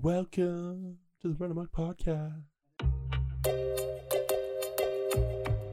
[0.00, 2.44] Welcome to the Run Amok Podcast.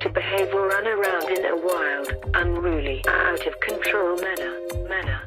[0.02, 4.60] To behave or run around in a wild, unruly, out of control manner,
[4.90, 5.22] manner,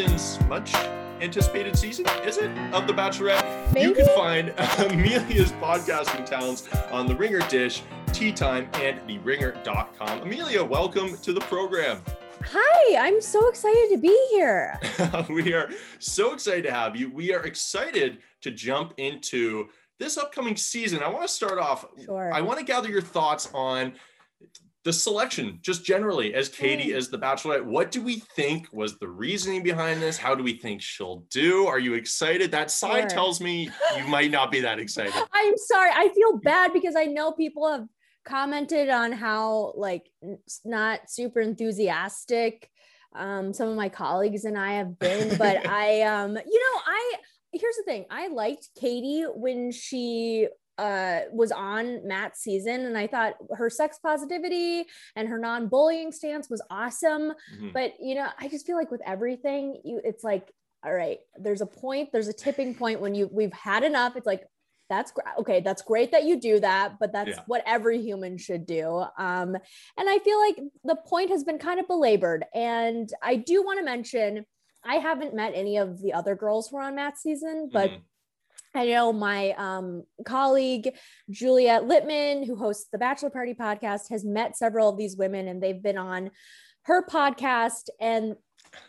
[0.00, 0.74] Thurston's much
[1.20, 3.78] anticipated season, is it, of The Bachelorette?
[3.78, 7.82] You can find Amelia's podcasting talents on The Ringer Dish,
[8.14, 10.22] Tea Time, and TheRinger.com.
[10.22, 12.00] Amelia, welcome to the program.
[12.42, 14.80] Hi, I'm so excited to be here.
[15.28, 15.68] we are
[15.98, 17.12] so excited to have you.
[17.12, 21.02] We are excited to jump into this upcoming season.
[21.02, 21.84] I want to start off.
[22.02, 22.32] Sure.
[22.32, 23.92] I want to gather your thoughts on
[24.84, 26.96] the selection, just generally, as Katie Mm.
[26.96, 27.64] as the Bachelorette.
[27.64, 30.16] What do we think was the reasoning behind this?
[30.16, 31.66] How do we think she'll do?
[31.66, 32.50] Are you excited?
[32.50, 33.08] That sign Sure.
[33.10, 35.12] tells me you might not be that excited.
[35.32, 35.90] I'm sorry.
[35.94, 37.86] I feel bad because I know people have
[38.24, 40.06] commented on how like
[40.64, 42.68] not super enthusiastic
[43.16, 47.14] um some of my colleagues and I have been, but I um you know, I
[47.52, 48.06] here's the thing.
[48.10, 50.48] I liked Katie when she
[50.80, 56.48] uh was on Matt's season and I thought her sex positivity and her non-bullying stance
[56.48, 57.32] was awesome.
[57.54, 57.72] Mhm.
[57.78, 60.46] but you know i just feel like with everything you it's like
[60.84, 64.26] all right there's a point there's a tipping point when you we've had enough it's
[64.32, 64.42] like
[64.88, 67.42] that's okay that's great that you do that but that's Yeah.
[67.46, 68.86] what every human should do
[69.18, 69.50] um
[69.98, 70.56] and i feel like
[70.90, 74.44] the point has been kind of belabored and i do want to mention
[74.84, 78.00] i haven't met any of the other girls who are on matt's season but Mhm.
[78.74, 80.94] I know my um, colleague
[81.28, 85.62] Juliet Litman, who hosts the Bachelor Party podcast, has met several of these women and
[85.62, 86.30] they've been on
[86.82, 88.36] her podcast and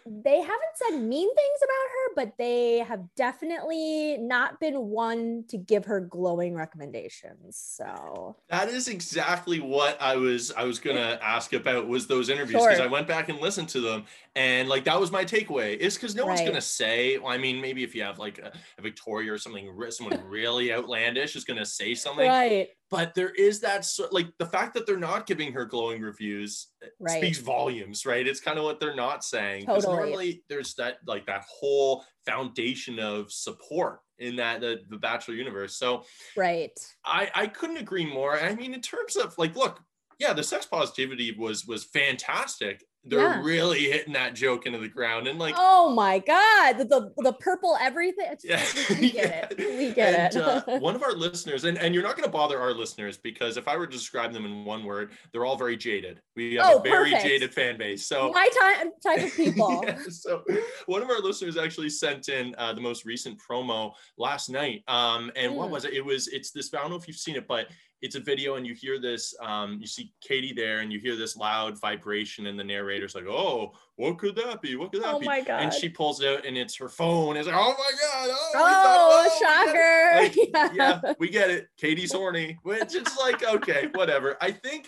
[0.05, 5.57] they haven't said mean things about her, but they have definitely not been one to
[5.57, 7.57] give her glowing recommendations.
[7.57, 12.61] So, That is exactly what I was I was gonna ask about was those interviews
[12.61, 12.85] because Sure.
[12.85, 14.05] I went back and listened to them
[14.35, 17.59] and like that was my takeaway is because no one's gonna say well, I mean
[17.59, 21.65] maybe if you have like a, a Victoria or something someone really outlandish is gonna
[21.65, 25.51] say something right, but there is that sort like the fact that they're not giving
[25.51, 27.17] her glowing reviews uh, Right.
[27.17, 29.97] speaks volumes right it's kind of what they're not saying 'Cause Totally.
[30.11, 35.75] normally there's that like that whole foundation of support in that the, the bachelor universe
[35.75, 36.05] so
[36.37, 36.71] right.
[37.03, 38.39] I I couldn't agree more.
[38.39, 39.81] I mean, in terms of like, look,
[40.19, 42.83] yeah, the sex positivity was was fantastic.
[43.03, 43.41] They're Yeah.
[43.41, 47.33] really hitting that joke into the ground, and like, oh my God, the, the, the
[47.33, 48.27] purple everything.
[48.43, 48.63] Yeah,
[48.99, 49.57] we get it.
[49.77, 50.41] We get and, it.
[50.41, 53.57] uh, one of our listeners, and, and you're not going to bother our listeners because
[53.57, 56.21] if I were to describe them in one word, they're all very jaded.
[56.35, 57.23] We have Oh, a very perfect.
[57.23, 58.05] jaded fan base.
[58.05, 59.83] So my type, type of people.
[59.87, 60.43] Yeah, so
[60.85, 64.83] one of our listeners actually sent in uh, the most recent promo last night.
[64.87, 65.71] Um, and what Mm.
[65.71, 65.93] was it?
[65.93, 66.71] It was it's this.
[66.73, 67.67] I don't know if you've seen it, but
[68.01, 69.35] it's a video, and you hear this.
[69.41, 73.25] Um, you see Katie there, and you hear this loud vibration, and the narrator's like,
[73.27, 74.75] "Oh, what could that be?
[74.75, 75.61] What could that Oh be?" my God.
[75.61, 77.37] And she pulls it out, and it's her phone.
[77.37, 78.29] It's like, "Oh my god!
[78.31, 80.51] Oh, Oh, oh, we shocker.
[80.55, 81.67] Like, yeah, we get it.
[81.77, 84.35] Katie's horny, which is like, okay, whatever.
[84.41, 84.87] I think,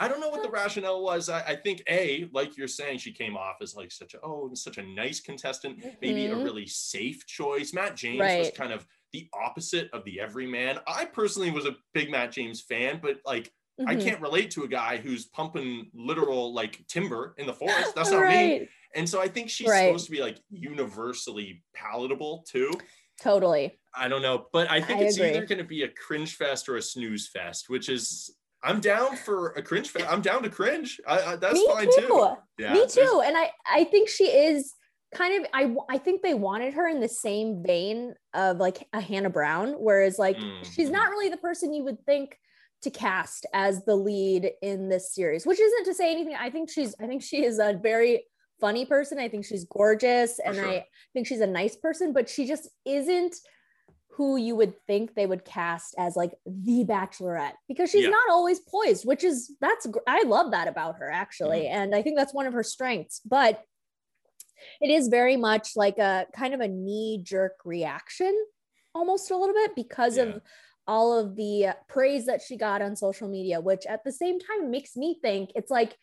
[0.00, 1.28] I don't know what the rationale was.
[1.28, 4.50] I, I think, A, like you're saying, she came off as like such a, oh,
[4.54, 6.44] such a nice contestant, maybe a Mhm.
[6.44, 7.72] really safe choice.
[7.74, 10.80] Matt James was kind of the opposite of the everyman.
[10.88, 13.52] I personally was a big Matt James fan, but like,
[13.86, 14.02] I Mhm.
[14.02, 17.94] can't relate to a guy who's pumping literal like timber in the forest.
[17.94, 18.68] That's not me.
[18.96, 19.86] And so I think she's Right.
[19.86, 22.72] supposed to be like universally palatable too.
[23.20, 23.78] Totally.
[23.94, 25.30] I don't know, but I think I it's agree.
[25.30, 29.14] either going to be a cringe fest or a snooze fest, which is I'm down
[29.16, 30.06] for a cringe fest.
[30.08, 31.00] I'm down to cringe.
[31.06, 32.06] I, I, that's Me fine too.
[32.08, 32.36] too.
[32.58, 33.22] Yeah, Me too.
[33.24, 34.74] And I I think she is
[35.14, 39.00] kind of I I think they wanted her in the same vein of like a
[39.00, 40.92] Hannah Brown, whereas like she's Mhm.
[40.92, 42.38] not really the person you would think
[42.82, 46.34] to cast as the lead in this series, which isn't to say anything.
[46.34, 48.26] I think she's I think she is a very
[48.60, 49.18] funny person.
[49.18, 50.68] I think she's gorgeous and sure.
[50.68, 53.34] I think she's a nice person, but she just isn't
[54.16, 58.10] who you would think they would cast as like the bachelorette because she's Yeah.
[58.10, 61.76] not always poised which is that's i love that about her actually Mm-hmm.
[61.78, 63.60] and i think that's one of her strengths but
[64.80, 68.34] it is very much like a kind of a knee jerk reaction
[68.94, 70.24] almost a little bit because Yeah.
[70.24, 70.40] of
[70.86, 74.70] all of the praise that she got on social media which at the same time
[74.70, 75.96] makes me think it's like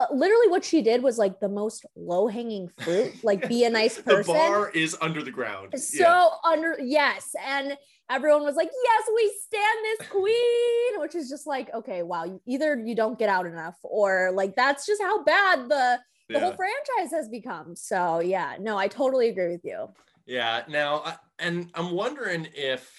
[0.00, 3.12] uh, literally what she did was like the most low hanging fruit.
[3.22, 5.78] Like be a nice person the bar is under the ground.
[5.78, 6.28] so Yeah.
[6.44, 7.76] under yes, and
[8.10, 12.40] everyone was like, "Yes, we stand this queen," which is just like, okay, wow.
[12.44, 16.40] Either you don't get out enough, or like that's just how bad the the Yeah.
[16.40, 17.76] whole franchise has become.
[17.76, 19.88] So yeah, no, I totally agree with you.
[20.26, 20.64] Yeah.
[20.68, 22.98] Now, I- and I'm wondering if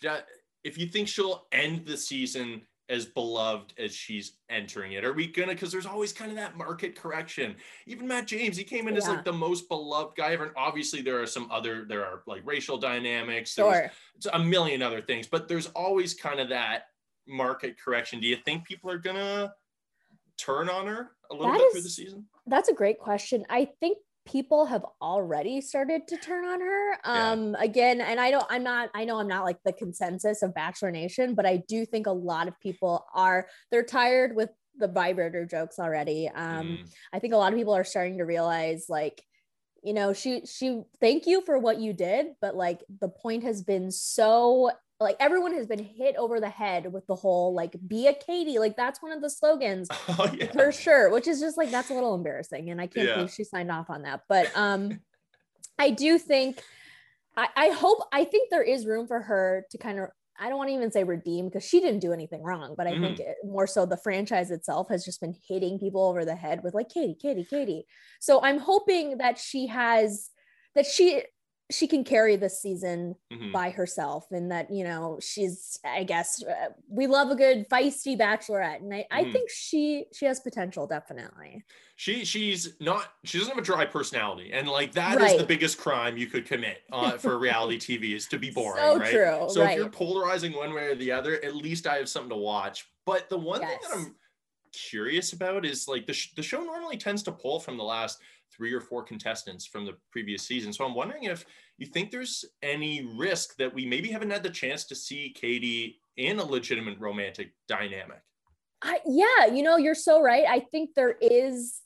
[0.63, 5.03] if you think she'll end the season as beloved as she's entering it.
[5.03, 5.53] Are we gonna?
[5.53, 7.55] Because there's always kind of that market correction.
[7.87, 10.45] Even Matt James, he came in as like the most beloved guy ever.
[10.45, 13.53] And obviously, there are some other, there are like racial dynamics.
[13.53, 13.91] Sure.
[14.15, 16.89] it's a million other things, but there's always kind of that
[17.27, 18.19] market correction.
[18.19, 19.55] Do you think people are gonna
[20.37, 22.25] turn on her a little That bit through the season?
[22.47, 23.45] That's a great question.
[23.49, 26.91] I think people have already started to turn on her.
[27.05, 27.31] Yeah.
[27.31, 30.53] Um again, and I don't I'm not I know I'm not like the consensus of
[30.55, 34.87] Bachelor Nation, but I do think a lot of people are they're tired with the
[34.87, 36.27] vibrator jokes already.
[36.29, 39.23] Um Mm, I think a lot of people are starting to realize like
[39.83, 43.61] you know she she thank you for what you did but like the point has
[43.61, 48.07] been so like everyone has been hit over the head with the whole like be
[48.07, 50.51] a Katie like that's one of the slogans oh yeah.
[50.51, 53.15] for sure which is just like that's a little embarrassing and i can't Yeah.
[53.15, 54.99] believe she signed off on that but um
[55.79, 56.61] i do think
[57.35, 60.09] I, I hope i think there is room for her to kind of
[60.39, 62.91] i don't want to even say redeem because she didn't do anything wrong but i
[62.91, 63.29] think Mm-hmm.
[63.29, 66.73] it, more so the franchise itself has just been hitting people over the head with
[66.73, 67.85] like katie katie katie
[68.21, 70.29] so i'm hoping that she has
[70.73, 71.21] that she
[71.71, 73.55] she can carry this season Mhm.
[73.55, 78.17] by herself and that you know she's i guess uh, we love a good feisty
[78.17, 79.25] bachelorette and i, I Mhm.
[79.25, 81.65] think she she has potential definitely
[81.97, 85.35] She she's not she doesn't have a dry personality, and like that is Right.
[85.35, 88.99] the biggest crime you could commit uh, for reality TV is to be boring, So
[88.99, 89.21] right?
[89.21, 92.31] true, So if you're polarizing one way or the other, at least I have something
[92.31, 92.85] to watch.
[93.05, 94.15] But the one thing that I'm
[94.75, 98.19] curious about is like the sh- the show normally tends to pull from the last
[98.55, 100.71] three or four contestants from the previous season.
[100.71, 101.45] So I'm wondering if
[101.77, 105.99] you think there's any risk that we maybe haven't had the chance to see Katie
[106.17, 108.21] in a legitimate romantic dynamic.
[108.81, 111.81] I, yeah you know you're so right i think there is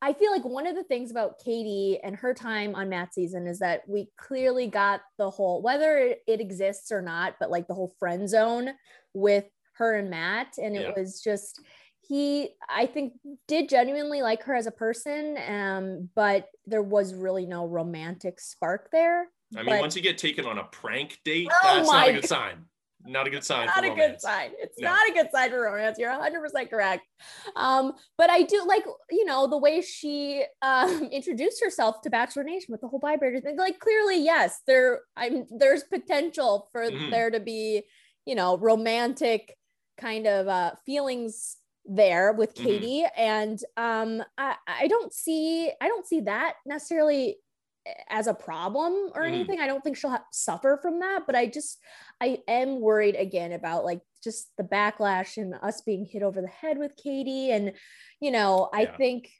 [0.00, 3.46] i feel like one of the things about katie and her time on matt season
[3.46, 7.74] is that we clearly got the whole whether it, exists or not but like the
[7.74, 8.70] whole friend zone
[9.14, 9.44] with
[9.74, 11.00] her and matt and it Yeah.
[11.00, 11.60] was just
[12.08, 13.12] he i think
[13.46, 18.88] did genuinely like her as a person um but there was really no romantic spark
[18.92, 22.08] there I mean, But- once you get taken on a prank date, Oh that's not
[22.08, 22.66] a good sign.
[23.06, 24.12] Not a good sign not a romance.
[24.12, 24.50] good sign.
[24.58, 24.88] It's No.
[24.90, 25.98] not a good sign for romance.
[25.98, 27.06] You're 100% correct.
[27.56, 32.44] Um, but I do like, you know, the way she um, introduced herself to Bachelor
[32.44, 33.56] Nation with the whole vibrator thing.
[33.56, 37.10] Like, clearly, yes, there, I'm there's potential for Mhm.
[37.10, 37.84] there to be,
[38.26, 39.56] you know, romantic
[39.96, 41.56] kind of uh, feelings
[41.88, 42.62] there with Mhm.
[42.64, 47.38] Katie, and um, I, I don't see, I don't see that necessarily
[48.10, 49.28] as a problem or Mhm.
[49.28, 49.60] anything.
[49.60, 51.78] I don't think she'll suffer from that, but I just
[52.20, 56.48] I am worried again about like just the backlash and us being hit over the
[56.48, 57.72] head with Katie and
[58.20, 58.96] you know, I Yeah.
[58.96, 59.30] think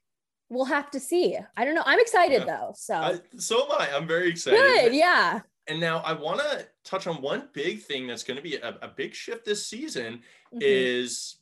[0.49, 1.37] we'll have to see.
[1.59, 1.83] I don't know.
[1.85, 2.57] I'm excited Yeah.
[2.57, 2.73] though.
[2.75, 3.95] So I, so am I.
[3.95, 4.59] I'm very excited.
[4.59, 4.95] good.
[4.95, 5.41] Yeah.
[5.67, 8.79] And now I want to touch on one big thing that's going to be a,
[8.81, 10.23] a big shift this season
[10.55, 10.63] Mhm.
[10.63, 11.37] is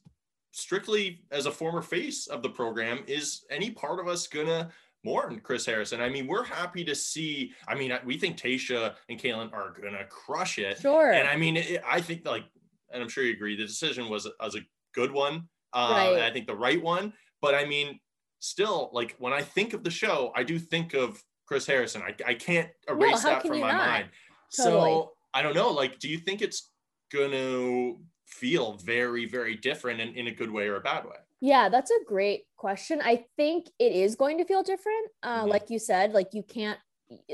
[0.56, 4.69] strictly as a former face of the program, is any part of us to
[5.05, 6.00] mourn Chris Harrison?
[6.00, 10.05] I mean, we're happy to see, I mean, we think Tayshia and Kaitlyn are to
[10.08, 10.79] crush it.
[10.79, 11.13] Sure.
[11.13, 12.44] And I mean, it, I think like,
[12.91, 14.60] and I'm sure you agree, the decision was, was a
[14.94, 15.48] good one.
[15.75, 16.22] Uh, Right.
[16.22, 17.13] I think the right one.
[17.43, 18.01] But I mean,
[18.39, 22.01] still, like when I think of the show, I do think of Chris Harrison.
[22.01, 23.86] I, I can't erase that can from my not?
[23.86, 24.08] mind.
[24.56, 24.81] Totally.
[24.81, 25.70] So I don't know.
[25.70, 26.70] Like, do you think it's
[27.10, 31.17] to feel very, very different in, in a good way or a bad way?
[31.41, 33.01] Yeah, that's a great question.
[33.03, 35.11] I think it is going to feel different.
[35.23, 35.51] Uh, Mhm.
[35.51, 36.79] Like you said, like you can't,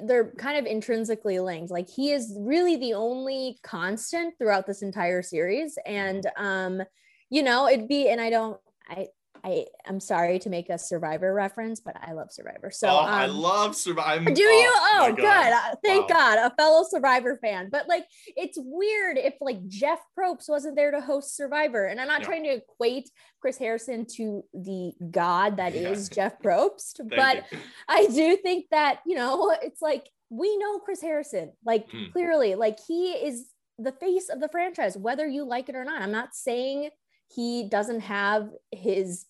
[0.04, 1.70] they're kind of intrinsically linked.
[1.70, 5.78] Like he is really the only constant throughout this entire series.
[5.86, 6.82] And, um,
[7.30, 9.08] you know, it'd be, and I don't, I,
[9.44, 12.70] I, I'm sorry to make a survivor reference, but I love survivor.
[12.70, 14.30] So, oh, um, I love Survivor.
[14.34, 14.72] do you?
[14.72, 15.22] my Oh, good.
[15.22, 15.52] God.
[15.52, 16.36] Uh, Thank Wow.
[16.36, 17.68] God, a fellow Survivor fan.
[17.70, 18.04] But like,
[18.36, 22.26] it's weird if like Jeff Probst wasn't there to host Survivor, and I'm not Yeah.
[22.26, 26.14] trying to equate Chris Harrison to the god that is Yeah.
[26.14, 27.58] Jeff Probst, but you.
[27.88, 32.12] I do think that you know it's like we know Chris Harrison, like Mm.
[32.12, 36.00] clearly, like he is the face of the franchise, whether you like it or not.
[36.00, 36.90] I'm not saying
[37.34, 39.24] he doesn't have his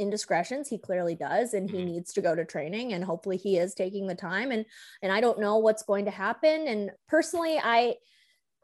[0.00, 1.84] indiscretions he clearly does and he Mhm.
[1.84, 4.64] needs to go to training and hopefully he is taking the time and
[5.02, 7.94] and i don't know what's going to happen and personally i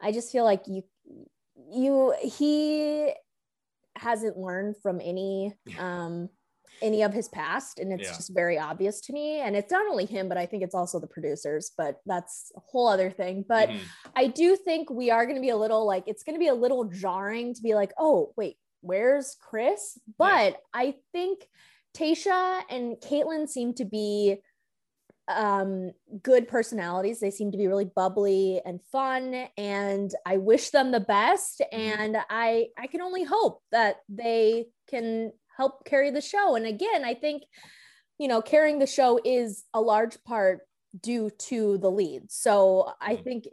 [0.00, 0.83] i just feel like you
[1.71, 3.12] you he
[3.97, 6.28] hasn't learned from any um
[6.83, 8.16] any of his past and it's Yeah.
[8.16, 11.00] just very obvious to me and it's not only him but i think it's also
[11.00, 13.81] the producers but that's a whole other thing but Mhm.
[14.14, 16.49] i do think we are going to be a little like it's going to be
[16.49, 21.49] a little jarring to be like oh wait where's chris but i think
[21.97, 24.37] tayshia and kaitlyn seem to be
[25.28, 25.90] um
[26.23, 31.00] good personalities they seem to be really bubbly and fun and i wish them the
[31.00, 31.78] best Mhm.
[31.99, 37.05] and i i can only hope that they can help carry the show and again
[37.05, 37.43] i think
[38.19, 40.61] you know carrying the show is a large part
[41.00, 43.25] due to the lead so i Mhm.
[43.25, 43.45] think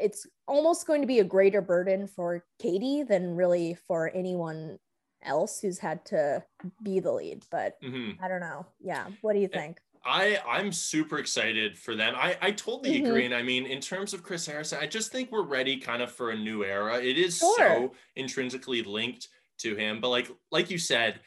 [0.00, 4.78] it's almost going to be a greater burden for katie than really for anyone
[5.22, 6.44] else who's had to
[6.82, 8.20] be the lead but Mhm.
[8.20, 12.14] i don't know yeah what do you think I I'm super excited for them.
[12.16, 13.06] I I totally Mhm.
[13.06, 16.02] agree, and I mean, in terms of Chris Harrison, I just think we're ready kind
[16.02, 17.00] of for a new era.
[17.00, 17.56] It is Sure.
[17.56, 21.20] so intrinsically linked to him, but like like you said,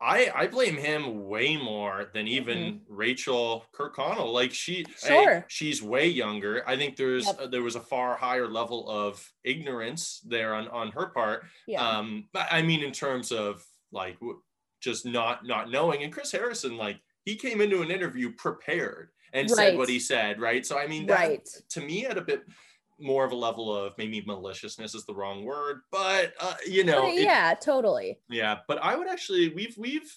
[0.00, 4.32] I I blame him way more than even Rachel Kirkconnell.
[4.32, 5.06] Like she, Mm-hmm.
[5.08, 5.44] Sure.
[5.48, 6.62] she's way younger.
[6.68, 7.40] I think there's Yep.
[7.40, 11.44] uh, there was a far higher level of ignorance there on on her part.
[11.66, 14.18] yeah Um, but I mean, in terms of like
[14.80, 19.50] just not not knowing, and Chris Harrison, like he came into an interview prepared and
[19.50, 20.64] said what he said, right?
[20.64, 22.42] So I mean, that right to me, at a bit
[23.00, 27.02] more of a level of maybe maliciousness is the wrong word, but uh, you know,
[27.02, 28.58] But it- yeah totally yeah.
[28.66, 30.12] But I would actually, we've we've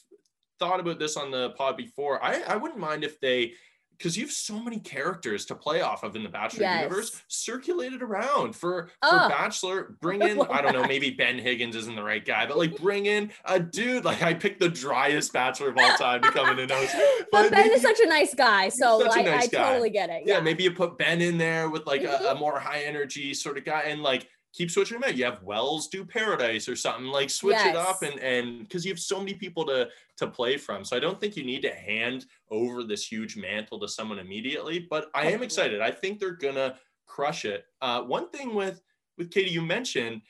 [0.60, 2.24] thought about this on the pod before.
[2.24, 3.54] I I wouldn't mind if they.
[4.02, 6.82] Because you have so many characters to play off of in the Bachelor Yes.
[6.84, 9.30] universe, circulate it around for for Oh.
[9.30, 9.96] Bachelor.
[10.02, 13.06] Bring in, I don't know, maybe Ben Higgins isn't the right guy, but like bring
[13.06, 14.04] in a dude.
[14.04, 16.96] Like I picked the driest Bachelor of all time to come in and host.
[17.32, 19.70] but Ben maybe- is such a nice guy, so I, nice I guy.
[19.72, 20.24] totally get it.
[20.26, 23.34] yeah, Yeah, maybe you put Ben in there with like a, a more high energy
[23.36, 25.16] sort of guy and like keep switching them out.
[25.16, 28.92] You have Wells do Paradise or something like switch it up and and because you
[28.92, 30.84] have so many people to to play from.
[30.84, 34.80] So I don't think you need to hand over this huge mantle to someone immediately.
[34.90, 35.82] But I am excited.
[35.82, 36.78] I think they're gonna
[37.08, 37.66] crush it.
[37.82, 38.82] Uh, one thing with
[39.18, 40.22] with Katie, you mentioned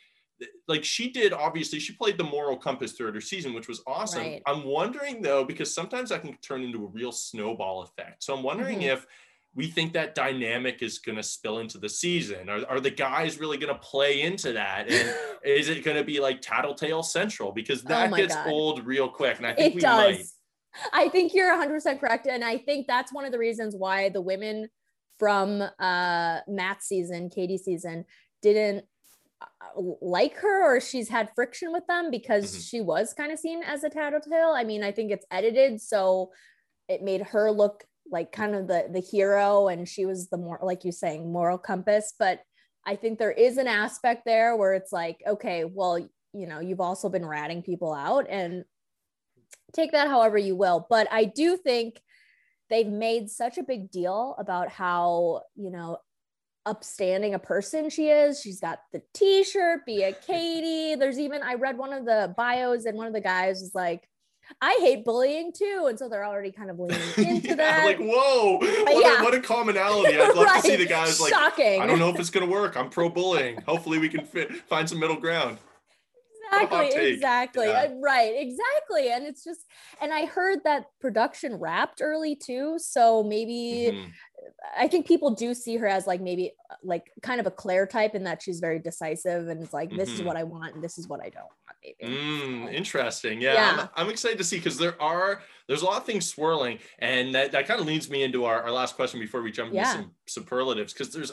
[0.68, 4.24] like she did obviously she played the moral compass throughout her season which was awesome
[4.24, 4.42] Right.
[4.48, 8.42] i'm wondering though because sometimes that can turn into a real snowball effect so i'm
[8.42, 8.92] wondering Mhm.
[8.94, 9.06] if
[9.54, 13.40] we think that dynamic is going to spill into the season are, are the guys
[13.40, 17.52] really going to play into that and is it going to be like tattletale central
[17.52, 18.48] because that Oh gets God.
[18.48, 20.18] old real quick and i think it we does.
[20.18, 20.26] might
[20.94, 22.28] I think you're 100% correct.
[22.28, 24.70] And I think that's one of the reasons why the women
[25.20, 28.06] from uh, Matt's season, Katie's season,
[28.42, 28.86] didn't
[29.42, 32.70] uh, like her or she's had friction with them because Mhm.
[32.70, 34.52] she was kind of seen as a tattletale.
[34.56, 35.82] I mean, I think it's edited.
[35.82, 36.32] So
[36.88, 40.60] it made her look like kind of the, the hero and she was the more,
[40.62, 42.14] like you saying, moral compass.
[42.20, 42.42] But
[42.86, 45.98] I think there is an aspect there where it's like, okay, well,
[46.34, 48.64] you know, you've also been ratting people out and
[49.74, 50.86] take that however you will.
[50.90, 52.02] But I do think
[52.70, 55.98] they've made such a big deal about how, you know,
[56.66, 58.40] upstanding a person she is.
[58.40, 60.96] She's got the t-shirt, be a Katie.
[60.96, 64.08] There's even I read one of the bios and one of the guys was like,
[64.62, 65.86] I hate bullying too.
[65.90, 67.86] And so they're already kind of leaning into Yeah, that.
[67.86, 69.22] like whoa what, yeah.
[69.22, 71.82] a, what a commonality i'd love to see the guys like Shocking.
[71.82, 74.46] i don't know if it's going to work i'm pro bullying hopefully we can fi-
[74.68, 75.58] find some middle ground
[76.50, 77.92] What a hot exactly exactly Yeah.
[78.02, 79.66] Right exactly and it's just
[80.02, 84.12] and i heard that production wrapped early too so maybe Mhm.
[84.78, 87.86] I think people do see her as like maybe uh, like kind of a clare
[87.86, 90.26] type in that she's very decisive and it's like this is Mhm.
[90.26, 93.42] what i want and this is what i don't want maybe Mm, interesting.
[93.42, 93.88] Yeah, Yeah.
[93.96, 97.34] I'm, I'm excited to see because there are there's a lot of things swirling, and
[97.34, 99.90] that, that kind of leads me into our, our last question before we jump Yeah.
[99.92, 101.32] into some superlatives because there's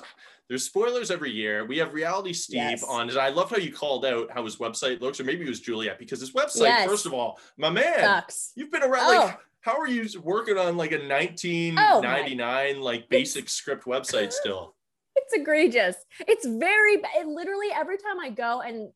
[0.48, 1.66] there's spoilers every year.
[1.66, 2.82] We have Reality Steve Yes.
[2.84, 5.48] on, and I love how you called out how his website looks, or maybe it
[5.48, 6.88] was Juliet because his website, Yes.
[6.88, 9.24] first of all, my man, sucks you've been around Oh.
[9.26, 9.38] like.
[9.68, 14.74] How are you working on like a 1999 like basic script website still?
[15.16, 18.88] it's egregious it's very it literally every time i go and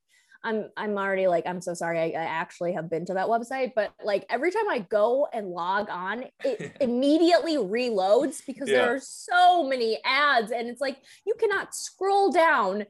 [0.45, 3.73] i'm i'm already like i'm so sorry I, I actually have been to that website
[3.75, 8.79] but like every time i go and log on it immediately reloads because Yeah.
[8.79, 12.87] there are so many ads and it's like you cannot scroll down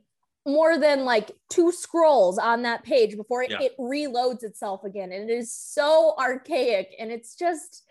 [0.47, 3.61] more than like two scrolls on that page before it, Yeah.
[3.61, 7.85] it reloads itself again and it is so archaic and it's just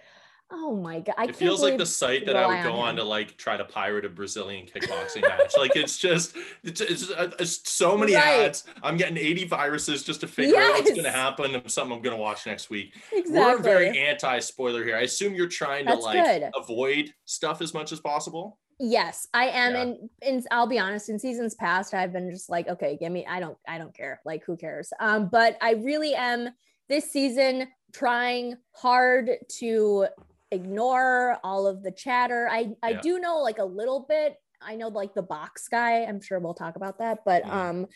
[0.53, 2.89] oh my god I it can't feels like the site that I would go on
[2.89, 5.53] on to like try to pirate a Brazilian kickboxing match.
[5.57, 8.47] Like it's just it's, it's, uh, it's so many Right.
[8.47, 8.65] ads.
[8.83, 12.01] I'm getting 80 viruses just to figure out what's going to happen and something I'm
[12.03, 12.95] going to watch next week.
[13.13, 14.97] exactly We're very anti spoiler here.
[14.97, 16.51] I assume you're trying to That's like good.
[16.53, 18.59] avoid stuff as much as possible.
[18.83, 19.81] Yes, I am, Yeah.
[19.81, 21.07] and and I'll be honest.
[21.07, 23.27] In seasons past, I've been just like, okay, give me.
[23.27, 24.19] I don't, I don't care.
[24.25, 24.91] Like, who cares?
[24.99, 26.49] Um, but I really am
[26.89, 30.07] this season trying hard to
[30.49, 32.49] ignore all of the chatter.
[32.49, 33.01] I I Yeah.
[33.01, 34.35] do know like a little bit.
[34.63, 36.01] I know like the box guy.
[36.03, 37.51] I'm sure we'll talk about that, but Mhm.
[37.51, 37.87] um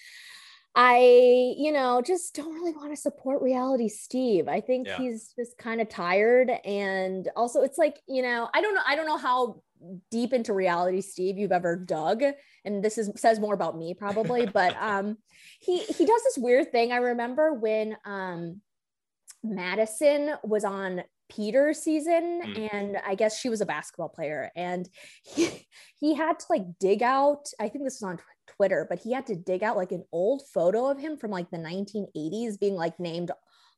[0.77, 4.47] I, you know, just don't really want to support reality Steve.
[4.49, 4.97] I think Yeah.
[4.97, 8.95] he's just kind of tired and also it's like, you know, I don't know I
[8.95, 9.63] don't know how
[10.09, 12.23] deep into reality Steve you've ever dug
[12.63, 15.17] and this is says more about me probably, but um
[15.59, 16.91] he he does this weird thing.
[16.91, 18.61] I remember when um
[19.43, 22.73] Madison was on Peter's season Mm.
[22.73, 24.87] and I guess she was a basketball player and
[25.23, 25.67] he,
[25.99, 29.25] he had to like dig out I think this was on Twitter but he had
[29.27, 32.99] to dig out like an old photo of him from like the 1980s being like
[32.99, 33.31] named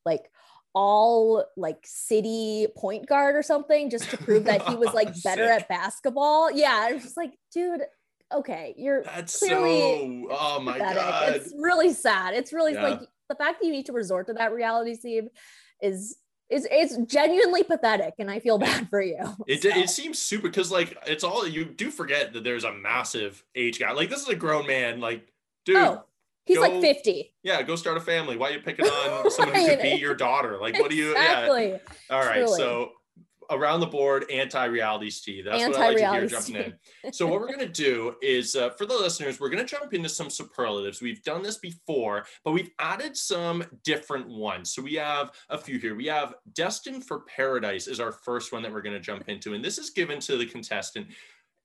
[0.05, 0.29] like
[0.73, 5.19] all like city point guard or something just to prove that he was like oh,
[5.23, 6.51] better at basketball.
[6.51, 7.81] Yeah, I was just like, dude,
[8.33, 10.37] okay, you're That's clearly so.
[10.39, 10.97] Oh my pathetic.
[11.01, 11.35] god.
[11.35, 12.33] It's really sad.
[12.33, 12.89] It's really Yeah.
[12.89, 15.27] like the fact that you need to resort to that reality, Steve,
[15.81, 16.17] is
[16.49, 19.17] is it's genuinely pathetic, and I feel bad for you.
[19.47, 22.71] It, So, it seems super because like it's all you do forget that there's a
[22.73, 23.95] massive age gap.
[23.95, 24.99] Like this is a grown man.
[25.01, 25.27] Like,
[25.65, 26.03] dude, oh,
[26.47, 27.33] he's go- like fifty.
[27.43, 28.37] yeah, go start a family.
[28.37, 30.57] Why are you picking on someone who could be your daughter?
[30.59, 31.13] Like, what do you?
[31.13, 31.77] Yeah.
[32.09, 32.41] All right.
[32.45, 32.57] Truly.
[32.57, 32.91] So
[33.49, 35.45] around the board, anti-reality Steve.
[35.45, 36.73] That's what I like to hear jumping in.
[37.13, 40.29] So what we're gonna do is uh, for the listeners, we're gonna jump into some
[40.29, 41.01] superlatives.
[41.01, 44.73] We've done this before, but we've added some different ones.
[44.73, 45.95] So we have a few here.
[45.95, 49.63] We have "Destined for Paradise" is our first one that we're gonna jump into, and
[49.63, 51.07] this is given to the contestant.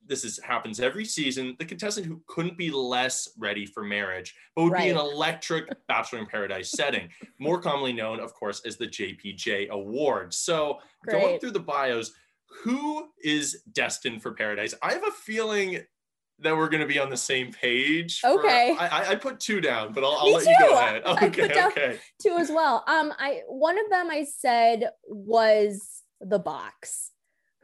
[0.06, 1.54] This is happens every season.
[1.58, 6.18] The contestant who couldn't be less ready for marriage, but would be an electric Bachelor
[6.18, 10.34] in Paradise setting, more commonly known, of course, as the JPJ Award.
[10.34, 10.78] So
[11.08, 12.12] going through the bios,
[12.64, 14.74] who is destined for paradise?
[14.82, 15.80] I have a feeling
[16.40, 18.20] that we're going to be on the same page.
[18.24, 18.76] Okay.
[18.78, 20.74] I, I- I put two down, but I'll, I'll let you go too.
[20.74, 21.02] ahead.
[21.06, 21.64] I put Okay.
[21.66, 21.98] Okay.
[22.20, 22.84] Two as well.
[22.86, 27.11] Um, I one of them I said was the box.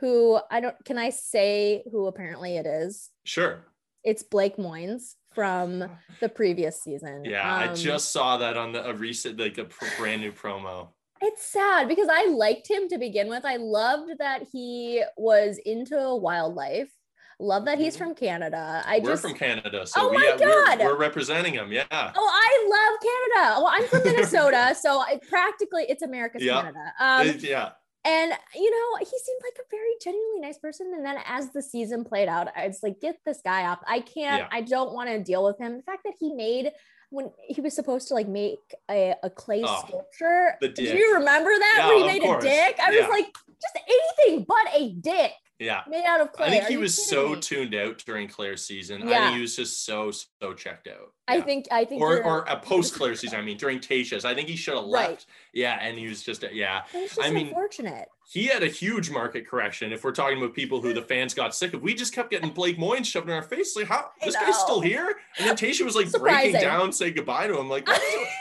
[0.01, 3.11] Who I don't can I say who apparently it is?
[3.25, 3.65] Sure.
[4.05, 5.85] It's Blake Moynes from
[6.21, 7.25] the previous season.
[7.25, 7.43] Yeah.
[7.53, 9.67] I Um, just saw that on the, a recent, like a
[9.99, 10.89] brand new promo.
[11.21, 13.45] It's sad because I liked him to begin with.
[13.45, 16.93] I loved that he was into wildlife.
[17.41, 17.99] Love that he's Mhm.
[17.99, 18.83] from Canada.
[18.87, 19.85] I we're just from Canada.
[19.87, 20.79] So Oh we my have, we're, God.
[20.81, 21.73] we're representing him.
[21.73, 21.85] Yeah.
[21.91, 23.01] Oh, I love
[23.35, 23.61] Canada.
[23.63, 24.03] Well, I'm from
[24.53, 26.63] Minnesota, so I practically it's America's Yeah.
[26.63, 26.93] Canada.
[27.01, 27.71] Um, yeah.
[28.09, 30.93] And you know, he seemed like a very genuinely nice person.
[30.95, 33.81] And then as the season played out, I was like, get this guy off.
[33.87, 34.49] I can't, Yeah.
[34.51, 35.77] I don't want to deal with him.
[35.77, 36.73] The fact that he made
[37.11, 38.59] when he was supposed to like make
[38.91, 40.57] a, a clay Oh, sculpture.
[40.61, 42.45] Do you remember that Yeah, where he made course.
[42.45, 42.77] a dick?
[42.83, 43.01] I Yeah.
[43.01, 43.27] was like,
[43.61, 45.83] just anything but a dick Yeah.
[45.89, 46.47] made out of clay.
[46.47, 47.41] I think Are he was so me?
[47.41, 49.03] tuned out during Clare's season.
[49.03, 49.25] I Yeah.
[49.25, 51.13] think he was just so, so checked out.
[51.27, 53.41] I think I think or or a post Clare season.
[53.41, 55.11] I mean, during Tayshia's, I think he should have Right.
[55.11, 55.27] left.
[55.53, 56.83] Yeah, and he was just yeah.
[56.93, 58.09] just I mean, unfortunate.
[58.31, 59.93] He had a huge market correction.
[59.93, 62.51] If we're talking about people who the fans got sick of, we just kept getting
[62.51, 63.75] Blake Moynes shoved in our face.
[63.75, 65.17] Like, how this guy's still here?
[65.39, 66.53] And then Tayshia was like Surprising.
[66.53, 67.69] breaking down, saying goodbye to him.
[67.71, 67.89] Like,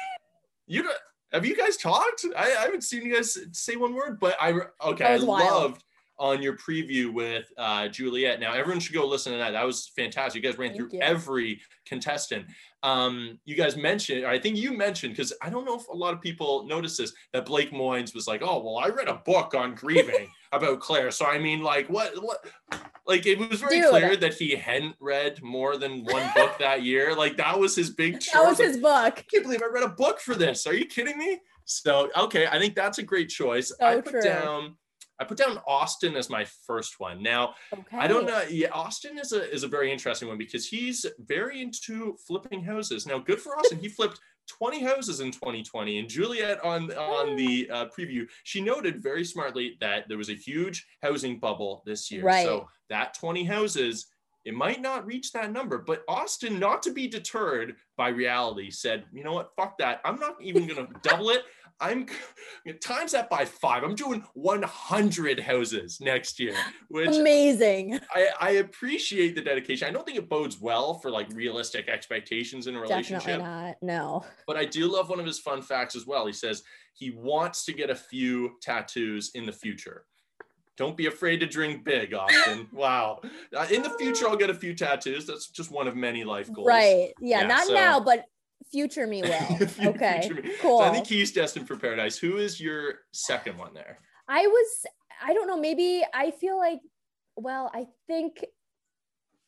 [0.67, 0.95] you don't,
[1.31, 2.25] have you guys talked?
[2.35, 4.53] I, I haven't seen you guys say one word, but I
[4.85, 5.05] okay.
[5.05, 5.83] I loved
[6.19, 8.39] on your preview with uh, Juliet.
[8.39, 9.51] Now everyone should go listen to that.
[9.51, 10.41] That was fantastic.
[10.43, 11.01] You guys ran Thank through you.
[11.01, 12.45] every contestant.
[12.83, 15.95] Um, you guys mentioned, or I think you mentioned, because I don't know if a
[15.95, 19.15] lot of people noticed this, that Blake Moynes was like, "Oh, well, I read a
[19.25, 22.45] book on grieving about Clare." So I mean, like, what, what?
[23.05, 23.89] Like, it was very Dude.
[23.89, 27.15] clear that he hadn't read more than one book that year.
[27.15, 28.19] Like, that was his big.
[28.19, 28.33] choice.
[28.33, 28.91] That was Like, his book.
[28.91, 30.67] I can't believe I read a book for this.
[30.67, 31.39] Are you kidding me?
[31.65, 33.73] So okay, I think that's a great choice.
[33.81, 34.21] I put true.
[34.21, 34.75] down
[35.19, 37.23] I put down Austin as my first one.
[37.23, 37.97] Now Okay.
[37.97, 38.43] I don't know.
[38.49, 43.05] Yeah, Austin is a is a very interesting one because he's very into flipping houses.
[43.05, 43.79] Now, good for Austin.
[43.79, 45.99] He flipped 20 houses in 2020.
[45.99, 50.33] And Juliet on on the uh, preview, she noted very smartly that there was a
[50.33, 52.23] huge housing bubble this year.
[52.23, 52.45] Right.
[52.45, 54.07] So that 20 houses.
[54.45, 59.03] It might not reach that number, but Austin, not to be deterred by reality, said,
[59.11, 59.51] "You know what?
[59.57, 59.99] Fuck that.
[60.05, 61.43] I'm not even gonna double it.
[61.79, 62.07] I'm
[62.81, 63.83] times that by five.
[63.83, 66.55] I'm doing 100 houses next year,
[66.89, 67.99] which Amazing.
[68.13, 69.87] I, I appreciate the dedication.
[69.87, 73.75] I don't think it bodes well for like realistic expectations in a relationship, Definitely not.
[73.81, 74.25] No.
[74.47, 76.25] but I do love one of his fun facts as well.
[76.25, 76.63] He says
[76.93, 80.05] he wants to get a few tattoos in the future.
[80.77, 82.67] Don't be afraid to drink big, Austin.
[82.73, 83.21] wow.
[83.55, 85.25] Uh, in the future, I'll get a few tattoos.
[85.25, 86.67] That's just one of many life goals.
[86.67, 87.13] Right.
[87.19, 87.41] Yeah.
[87.41, 88.25] Yeah, not so- now, but
[88.71, 89.57] future me will.
[89.87, 90.29] Okay.
[90.33, 90.51] me.
[90.61, 90.79] Cool.
[90.79, 92.17] So I think he's destined for paradise.
[92.17, 93.99] Who is your second one there?
[94.27, 94.85] I was,
[95.21, 96.79] I don't know, maybe I feel like,
[97.35, 98.43] well, I think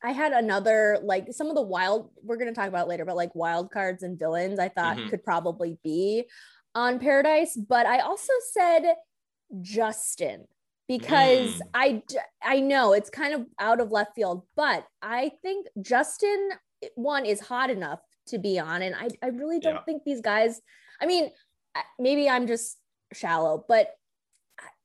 [0.02, 3.16] I had another, like some of the wild, we're going to talk about later, but
[3.16, 5.10] like wild cards and villains, I thought Mhm.
[5.10, 6.24] could probably be
[6.74, 8.94] on Paradise, but I also said
[9.60, 10.46] Justin
[10.88, 12.02] because Mm.
[12.42, 16.50] I know it's kind of out of left field, but I think Justin
[16.94, 19.82] one is hot enough to be on, and I I really don't Yeah.
[19.84, 20.60] think these guys.
[21.00, 21.30] I mean,
[21.98, 22.78] maybe I'm just
[23.12, 23.94] shallow, but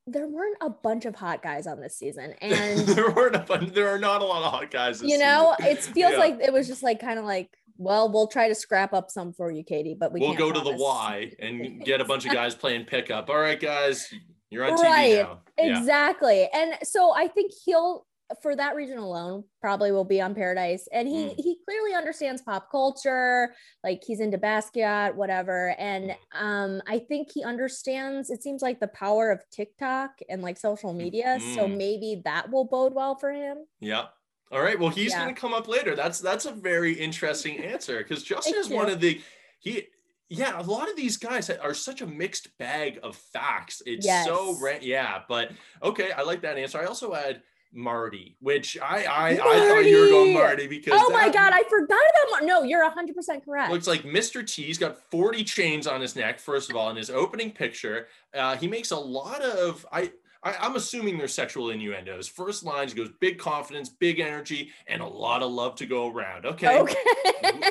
[0.08, 3.70] there weren't a bunch of hot guys on this season, and there weren't a fun,
[3.74, 5.00] there are not a lot of hot guys.
[5.00, 5.72] This you know, season.
[5.72, 6.18] it feels Yeah.
[6.18, 9.32] like it was just like kind of like, well, we'll try to scrap up some
[9.32, 10.72] for you, Katie, but we we'll go to the.
[10.72, 13.28] Y and get a bunch of guys playing pickup.
[13.28, 14.08] All right, guys,
[14.48, 15.12] you're on Right.
[15.16, 15.40] TV now.
[15.58, 15.78] Yeah.
[15.78, 16.48] Exactly.
[16.54, 18.05] And so I think he'll
[18.42, 21.34] for that reason alone probably will be on Paradise and he Mm.
[21.38, 25.74] he clearly understands pop culture, like he's into Basquiat, whatever.
[25.78, 26.16] And Mm.
[26.40, 30.92] um I think he understands it seems like the power of TikTok and like social
[30.92, 31.76] media, so Mm.
[31.76, 33.66] maybe that will bode well for him.
[33.80, 34.06] Yeah.
[34.52, 34.78] All right.
[34.78, 35.22] Well, he's Yeah.
[35.24, 35.94] going to come up later.
[35.96, 39.20] That's that's a very interesting answer because Justin is one of the
[39.60, 39.88] he.
[40.28, 43.80] Yeah, a lot of these guys are such a mixed bag of facts.
[43.86, 44.60] It's so Yes.
[44.60, 45.52] ra- yeah, but
[45.84, 46.80] okay, I like that answer.
[46.80, 50.64] I also had Marty, which I I, I thought you were going Marty!
[50.64, 53.72] Marty because Oh my god, I forgot about Mar- no, you're 100% correct.
[53.72, 54.46] Looks like Mr.
[54.46, 58.08] T's got 40 chains on his neck, first of all, in his opening picture.
[58.34, 60.12] Uh, he makes a lot of I,
[60.46, 62.28] I I'm assuming they're sexual innuendos.
[62.28, 66.46] First lines goes big confidence, big energy, and a lot of love to go around.
[66.46, 66.78] Okay.
[66.78, 66.96] okay.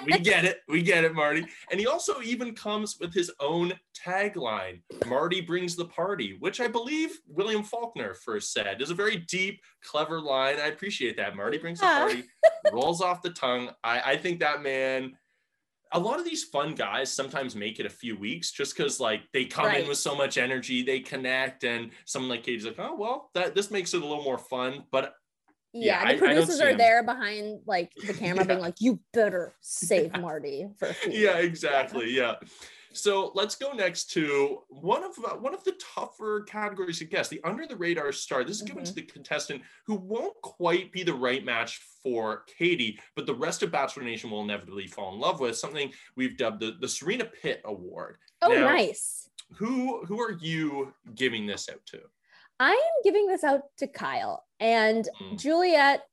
[0.05, 0.59] we get it.
[0.67, 1.45] We get it, Marty.
[1.71, 3.73] And he also even comes with his own
[4.05, 9.17] tagline Marty brings the party, which I believe William Faulkner first said is a very
[9.17, 10.57] deep, clever line.
[10.59, 11.35] I appreciate that.
[11.35, 12.23] Marty brings the party,
[12.73, 13.69] rolls off the tongue.
[13.83, 15.13] I, I think that man.
[15.95, 19.21] A lot of these fun guys sometimes make it a few weeks just because like
[19.33, 22.95] they come in with so much energy, they connect, and someone like Katie's like, oh
[22.97, 24.83] well, that this makes it a little more fun.
[24.91, 25.13] But
[25.71, 28.81] Yeah, Yeah, I- I the producers see are there behind like the camera being like,
[28.81, 32.35] you better save Marty for a few yeah weeks." exactly yeah
[32.95, 37.27] so let's go next to one of uh, one of the tougher categories to guess
[37.27, 38.95] the under the radar star this is given to Mm-hmm.
[38.95, 43.71] the contestant who won't quite be the right match for katie but the rest of
[43.71, 47.61] bachelor nation will inevitably fall in love with something we've dubbed the, the serena pitt
[47.65, 49.29] award Oh, Now, nice.
[49.55, 51.99] who who are you giving this out to
[52.59, 55.37] I am giving this out to Kyle, and Mm.
[55.37, 56.03] Juliet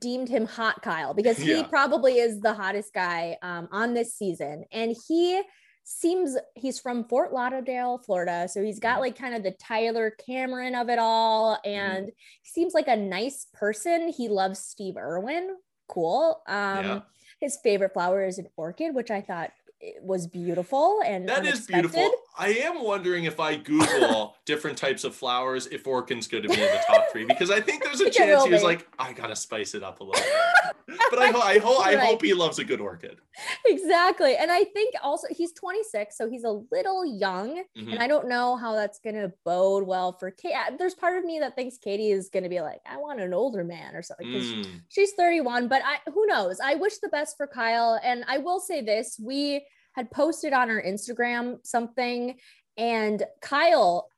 [0.00, 1.66] deemed him hot Kyle because he Yeah.
[1.66, 5.42] probably is the hottest guy um, on this season, and he
[5.84, 9.00] seems he's from Fort Lauderdale, Florida, so he's got Mhm.
[9.00, 11.68] like kind of the Tyler Cameron of it all, Mm-hmm.
[11.68, 12.06] and
[12.42, 14.08] he seems like a nice person.
[14.08, 15.56] He loves Steve Irwin.
[15.88, 16.42] Cool.
[16.46, 17.00] Um, Yeah.
[17.40, 19.52] His favorite flower is an orchid, which I thought
[20.00, 21.92] was beautiful and That is unexpected.
[21.92, 22.10] beautiful.
[22.38, 26.54] I am wondering if I Google different types of flowers, if orchid's going to be
[26.54, 29.36] in the top three, because I think there's a chance he was like, I gotta
[29.36, 30.22] spice it up a little.
[30.22, 30.96] bit.
[31.10, 32.06] but I, ho- I, ho- I Right.
[32.06, 33.18] hope he loves a good orchid.
[33.66, 34.36] exactly.
[34.36, 37.62] And I think also he's 26, so he's a little young.
[37.78, 37.92] Mhm.
[37.92, 40.54] And I don't know how that's going to bode well for Kate.
[40.78, 43.32] There's part of me that thinks Katie is going to be like, I want an
[43.34, 44.26] older man or something.
[44.26, 44.66] Mm.
[44.88, 46.58] She's 31, but I who knows?
[46.62, 48.00] I wish the best for Kyle.
[48.02, 52.36] And I will say this we had posted on her Instagram something,
[52.76, 54.08] and Kyle,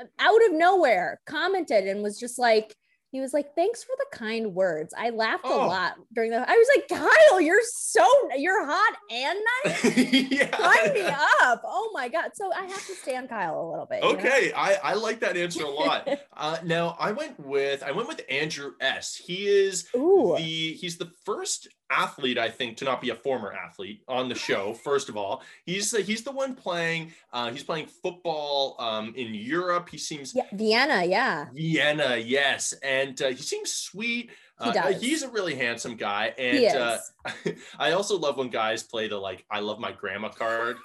[0.00, 2.74] uh, out of nowhere, commented and was just like,
[3.10, 5.66] he was like, "Thanks for the kind words." I laughed Oh.
[5.66, 6.38] a lot during the.
[6.38, 8.04] I was like, "Kyle, you're so
[8.36, 9.96] you're hot and nice.
[10.32, 10.56] yeah.
[10.58, 12.30] Sign me up!" Oh my god!
[12.34, 14.02] So I have to stand Kyle a little bit.
[14.02, 14.18] you know?
[14.18, 16.08] Okay, I, I like that answer a lot.
[16.36, 19.14] Uh, now I went with I went with Andrew S.
[19.14, 20.34] He is Ooh.
[20.36, 24.34] the he's the first athlete I think to not be a former athlete on the
[24.34, 24.74] show.
[24.84, 27.12] First of all, he's the, he's the one playing.
[27.32, 29.88] Uh, he's playing football um, in Europe.
[29.90, 31.04] He seems Yeah, Vienna.
[31.04, 31.46] Yeah.
[31.54, 34.30] Vienna, yes, and uh, he seems sweet.
[34.62, 35.00] He Uh, does.
[35.02, 36.98] He's a really handsome guy, and He uh.
[37.78, 40.76] I also love when guys play the like "I love my grandma" card.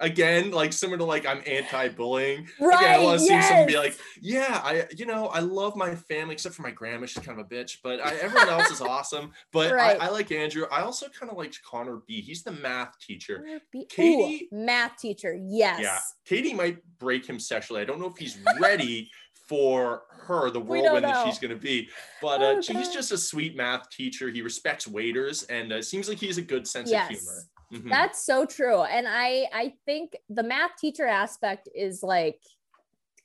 [0.00, 2.48] Again, like similar to like I'm anti-bullying.
[2.60, 5.76] right Again, I want to see someone be like, "Yeah, I, you know, I love
[5.76, 7.06] my family except for my grandma.
[7.06, 10.00] She's kind of a bitch, but I, everyone else is awesome." But Right.
[10.00, 10.64] I, I like Andrew.
[10.72, 12.20] I also kind of liked Connor B.
[12.20, 13.44] He's the math teacher.
[13.88, 15.38] Katie- Ooh, math teacher.
[15.40, 15.80] Yes.
[15.80, 17.80] Yeah, Katie might break him sexually.
[17.80, 19.10] I don't know if he's ready
[19.46, 21.88] for her, the whirlwind that she's going to be.
[22.22, 24.28] But Oh, uh, he's just a sweet math teacher.
[24.30, 27.10] He respects waiters, and uh, seems like he's a good sense Yes.
[27.10, 27.42] of humor.
[27.72, 27.88] Mhm.
[27.90, 28.82] That's so true.
[28.82, 32.40] And I I think the math teacher aspect is like,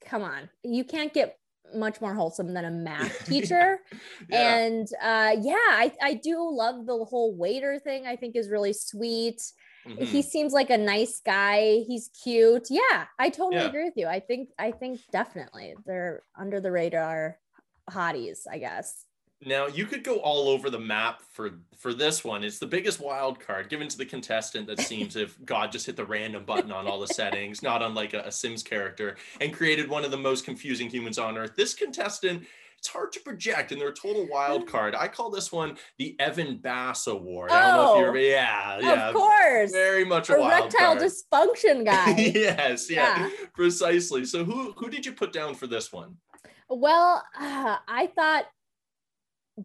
[0.05, 1.37] come on, you can't get
[1.75, 3.79] much more wholesome than a math teacher.
[4.29, 4.57] yeah.
[4.57, 8.73] And uh yeah, I, I do love the whole waiter thing, I think is really
[8.73, 9.41] sweet.
[9.87, 10.05] Mhm.
[10.07, 11.83] He seems like a nice guy.
[11.87, 12.67] He's cute.
[12.69, 13.67] Yeah, I totally Yeah.
[13.69, 14.07] agree with you.
[14.07, 17.39] I think I think definitely they're under the radar
[17.89, 19.05] hotties, I guess.
[19.45, 22.43] Now you could go all over the map for for this one.
[22.43, 25.95] It's the biggest wild card given to the contestant that seems if God just hit
[25.95, 29.89] the random button on all the settings, not unlike a, a Sims character, and created
[29.89, 31.55] one of the most confusing humans on earth.
[31.55, 32.43] This contestant,
[32.77, 34.93] it's hard to project, and they're a total wild card.
[34.93, 37.51] I call this one the Evan Bass Award.
[37.51, 39.71] I don't know if you Oh, yeah, yeah, of course.
[39.71, 42.11] very much a wild Erectile dysfunction guy.
[42.35, 43.29] yes, yeah, Yeah.
[43.53, 44.25] precisely.
[44.25, 46.17] So who who did you put down for this one?
[46.69, 48.45] well, uh, I thought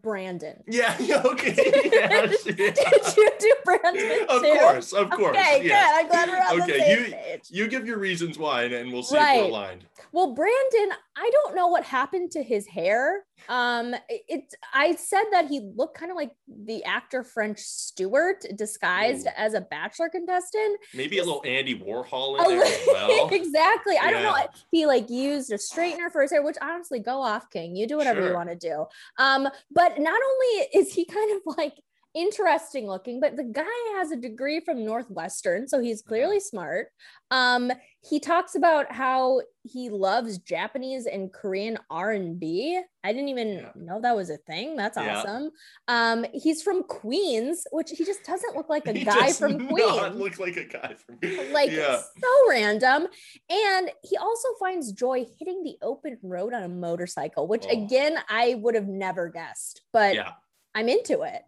[0.01, 0.63] Brandon.
[0.67, 1.55] Yeah, okay.
[1.57, 3.13] yes, Did yeah.
[3.17, 4.53] you do Brandon Of too?
[4.59, 5.37] course, of course.
[5.37, 5.91] Okay, yes.
[5.91, 5.99] good.
[6.05, 7.41] I'm glad we're on Okay, the same you- page.
[7.49, 9.85] You give your reasons why, and, and we'll see if we're aligned.
[10.11, 13.23] Well, Brandon, I don't know what happened to his hair.
[13.49, 19.27] Um, it, I said that he looked kind of like the actor French Stewart disguised
[19.27, 19.37] Ooh.
[19.37, 20.79] as a bachelor contestant.
[20.93, 23.29] Maybe a little Andy Warhol in there as well.
[23.29, 23.97] exactly.
[23.97, 24.35] I don't know.
[24.71, 27.75] He like used a straightener for his hair, which honestly, go off, King.
[27.75, 28.85] You do whatever you want to do.
[29.17, 31.73] Um, but not only is he kind of like
[32.15, 33.63] interesting looking, but the guy
[33.97, 36.87] has a degree from Northwestern, so he's clearly smart.
[37.29, 42.79] Um, he talks about how he loves Japanese and Korean R&B.
[43.03, 43.71] I didn't even Yeah.
[43.75, 44.75] know that was a thing.
[44.75, 45.17] That's Yeah.
[45.19, 45.51] awesome.
[45.87, 49.57] Um, he's from Queens, which he just doesn't look like a He guy does from
[49.57, 51.19] not Queens look like a guy from
[51.51, 51.99] like yeah.
[51.99, 53.07] so random
[53.49, 57.71] and he also finds joy hitting the open road on a motorcycle which Oh.
[57.83, 60.31] again i would have never guessed but Yeah.
[60.75, 61.41] i'm into it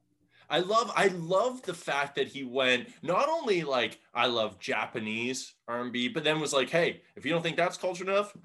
[0.49, 5.53] I love I love the fact that he went not only like I love Japanese
[5.67, 8.35] R&B, but then was like, hey, if you don't think that's culture enough,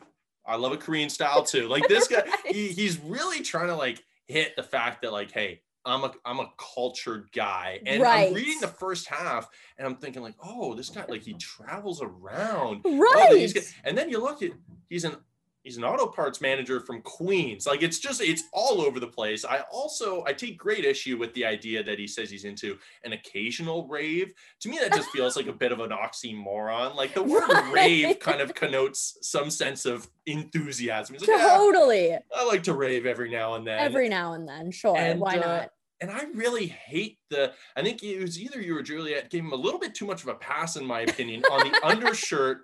[0.45, 1.69] I love a Korean style too.
[1.69, 5.61] Like this guy, he, he's really trying to like hit the fact that like, hey,
[5.85, 8.29] I'm a I'm a cultured guy, and Right.
[8.29, 12.01] I'm reading the first half, and I'm thinking like, oh, this guy like he travels
[12.03, 13.65] around, Oh, right good.
[13.85, 14.51] and then you look at
[14.89, 15.17] he's an
[15.63, 17.67] he's an auto parts manager from Queens.
[17.67, 19.45] Like it's just it's all over the place.
[19.45, 23.13] I also I take great issue with the idea that he says he's into an
[23.13, 24.33] occasional rave.
[24.61, 26.95] To me, that just feels like a bit of an oxymoron.
[26.95, 27.73] Like the word Right.
[27.73, 31.17] rave kind of connotes some sense of enthusiasm.
[31.19, 33.79] Like, "Yeah, totally I like to rave every now and then.
[33.79, 35.71] every now and then sure And, why uh, not
[36.01, 37.53] and I really hate the.
[37.77, 40.23] I think it was either you or Juliet gave him a little bit too much
[40.25, 42.63] of a pass, in my opinion, on the undershirt,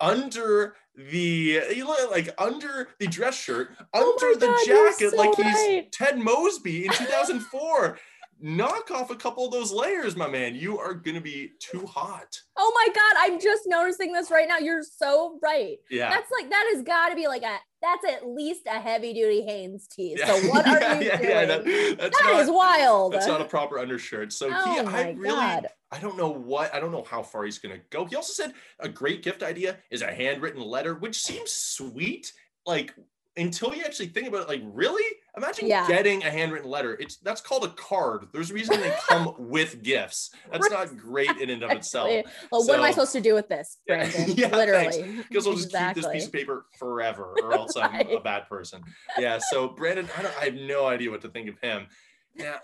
[0.00, 5.16] under the you look like under the dress shirt, Oh under the God, jacket, so
[5.16, 5.92] like he's right.
[5.92, 6.92] Ted Mosby in
[7.38, 7.98] 2004.
[8.40, 10.54] Knock off a couple of those layers, my man.
[10.56, 12.36] You are gonna be too hot.
[12.56, 16.10] oh my god i'm just noticing this right now you're so right Yeah.
[16.10, 19.42] that's like that has got to be like a that's at least a heavy duty
[19.42, 20.26] Hanes tee Yeah.
[20.26, 23.40] so what are Yeah, you yeah, doing that- that's That not- is wild That's not
[23.40, 24.32] a proper undershirt.
[24.32, 25.66] So he, Oh I really, God.
[25.92, 28.04] I don't know what, I don't know how far he's gonna go.
[28.06, 32.32] He also said a great gift idea is a handwritten letter, which seems sweet.
[32.66, 32.94] Like
[33.36, 35.04] until you actually think about it, like really,
[35.36, 35.86] imagine Yeah.
[35.86, 36.94] getting a handwritten letter.
[36.94, 38.26] It's that's called a card.
[38.32, 40.30] There's a reason they come with gifts.
[40.50, 42.08] That's not great in and of itself.
[42.08, 42.32] Exactly.
[42.52, 43.96] Well, what am I supposed to do with this, Yeah.
[43.96, 44.34] Brandon?
[44.36, 45.22] Yeah, Literally.
[45.28, 48.82] Because I'll just keep this piece of paper forever, or else I'm a bad person.
[49.18, 49.38] Yeah.
[49.50, 51.86] So Brandon, I, don't, I have no idea what to think of him.
[52.34, 52.58] Yeah.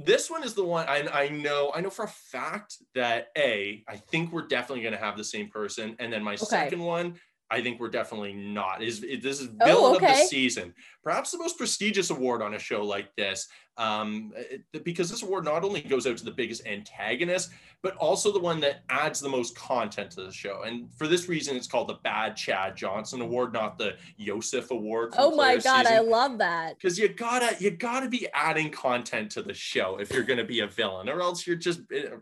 [0.00, 1.72] This one is the one I, I know.
[1.74, 5.24] I know for a fact that a I think we're definitely going to have the
[5.24, 7.14] same person, and then my second one.
[7.50, 8.82] I think we're definitely not.
[8.82, 10.74] Is this is Oh, villain of the season?
[11.02, 15.44] Perhaps the most prestigious award on a show like this, um, it- because this award
[15.46, 19.28] not only goes out to the biggest antagonist, but also the one that adds the
[19.30, 20.62] most content to the show.
[20.62, 25.14] And for this reason, it's called the Bad Chad Johnson Award, not the Yosef Award.
[25.16, 26.76] Oh my god, I love that.
[26.76, 30.60] Because you gotta you gotta be adding content to the show if you're gonna be
[30.60, 31.80] a villain, or else you're just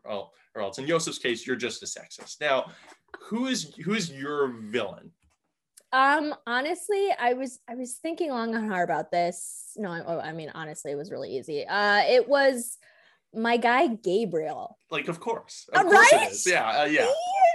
[0.09, 2.41] oh, or else in Yosef's case you're just a sexist.
[2.41, 2.71] Now,
[3.29, 5.13] who is who's your villain?
[5.93, 9.73] Um, honestly, I was I was thinking long and hard about this.
[9.77, 11.65] No, I, I mean honestly, it was really easy.
[11.67, 12.79] Uh, it was
[13.35, 14.79] my guy Gabriel.
[14.91, 16.23] Like, of course, of Uh, course right?
[16.29, 16.47] it is.
[16.47, 17.07] Yeah, uh, yeah.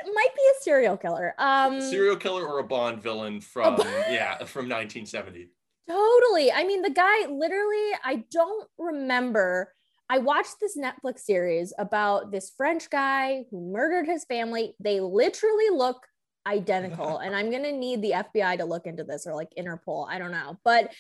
[0.06, 1.34] He might be a serial killer.
[1.38, 5.50] Um, Serial killer or a Bond villain from Bond- yeah from 1970.
[5.90, 6.52] Totally.
[6.52, 9.74] I mean, the guy literally, I don't remember.
[10.12, 14.76] I watched this Netflix series about this French guy who murdered his family.
[14.78, 16.06] They literally look
[16.46, 17.20] identical.
[17.20, 20.08] and I'm going to need the FBI to look into this or like Interpol.
[20.10, 20.58] I don't know.
[20.66, 20.92] But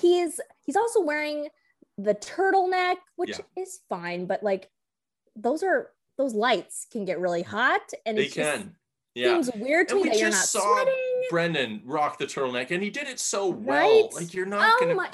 [0.00, 1.48] he's he's also wearing
[1.98, 3.62] the turtleneck, which Yeah.
[3.62, 4.70] is fine, but like
[5.34, 8.76] those are those lights can get really hot and They it can.
[9.16, 9.40] Yeah.
[9.40, 11.22] seems weird to And me that you're not just saw sweating.
[11.30, 13.80] Brendan rock the turtleneck, and he did it so well.
[14.02, 14.12] Right?
[14.14, 15.10] Like you're not Oh gonna my-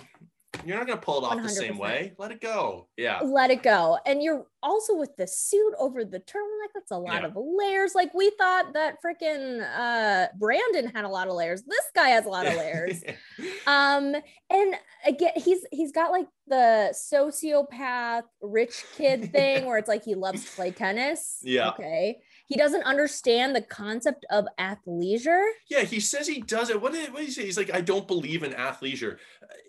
[0.65, 2.13] you're not gonna pull it off the same way.
[2.19, 2.89] Let it go.
[2.97, 3.21] Yeah.
[3.23, 3.99] let it go.
[4.07, 7.29] And you're also with the suit over the turtleneck, that's a lot Yeah.
[7.29, 7.95] of layers.
[7.95, 11.63] Like we thought that freaking uh Brandon had a lot of layers.
[11.63, 13.03] This guy has a lot of layers.
[13.67, 14.15] um
[14.51, 14.75] and
[15.07, 20.45] again he's he's got like the sociopath rich kid thing where it's like he loves
[20.45, 21.71] to play tennis Yeah.
[21.71, 22.21] okay
[22.51, 26.83] he doesn't understand the concept of athleisure Yeah, he says he does it.
[26.83, 27.45] What did, what did he say?
[27.45, 29.19] He's like, I don't believe in athleisure.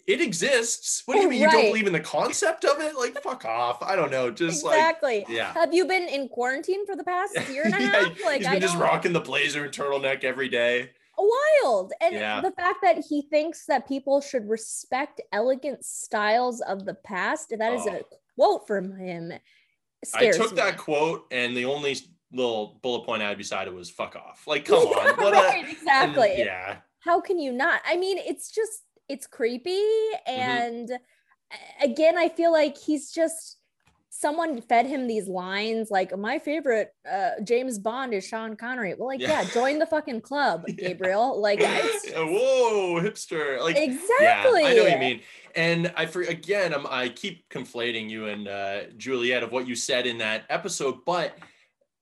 [0.07, 1.03] It exists.
[1.05, 2.95] What do you mean you don't believe in the concept of it?
[2.97, 3.83] Like, fuck off.
[3.83, 4.31] I don't know.
[4.31, 5.53] Just exactly like, yeah.
[5.53, 8.47] have you been in quarantine for the past year and a Yeah, half like he's
[8.47, 10.89] i been just don't rocking the blazer and turtleneck every day.
[11.63, 12.41] wild and Yeah.
[12.41, 17.73] the fact that he thinks that people should respect elegant styles of the past that
[17.73, 18.07] is a Oh.
[18.35, 19.33] quote from him
[20.15, 20.55] I took me.
[20.55, 21.95] that quote, and the only
[22.33, 25.55] little bullet point I had beside it was "fuck off." Like, come on, what right
[25.55, 29.71] a and exactly yeah, how can you not i mean it's just it's creepy
[30.27, 30.39] Mm-hmm.
[30.39, 30.91] and
[31.83, 33.57] again i feel like he's just
[34.09, 39.07] someone fed him these lines like my favorite uh james bond is sean connery well
[39.07, 39.41] like Yeah.
[39.41, 40.89] yeah, join the fucking club Yeah.
[40.89, 41.81] gabriel like Yeah,
[42.17, 43.59] whoa, hipster!
[43.61, 45.21] Like, exactly Yeah, I know what you mean.
[45.55, 49.75] And I for again, I'm, I keep conflating you and uh, Juliet of what you
[49.75, 51.37] said in that episode, but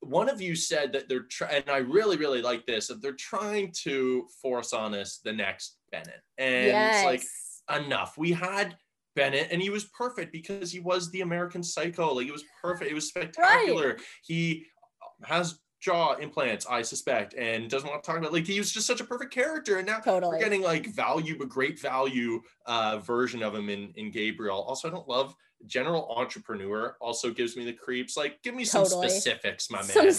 [0.02, 3.14] one of you said that they're trying, and I really, really like this, that they're
[3.14, 6.22] trying to force on us the next Bennett.
[6.38, 7.24] And it's like,
[7.84, 8.18] enough.
[8.18, 8.78] We had
[9.16, 12.14] Bennett, and he was perfect because he was the American Psycho.
[12.14, 12.90] Like it was perfect.
[12.90, 13.98] It was spectacular.
[14.24, 14.66] He
[15.24, 18.34] has jaw implants, I suspect, and doesn't want to talk about.
[18.34, 21.38] Like he was just such a perfect character, and now totally we're getting like value,
[21.38, 24.62] but great value uh, version of him in in Gabriel.
[24.62, 26.95] Also, I don't love general entrepreneur.
[27.02, 28.15] Also gives me the creeps.
[28.17, 29.10] Like, give me some Totally.
[29.10, 30.13] specifics, my Some- man.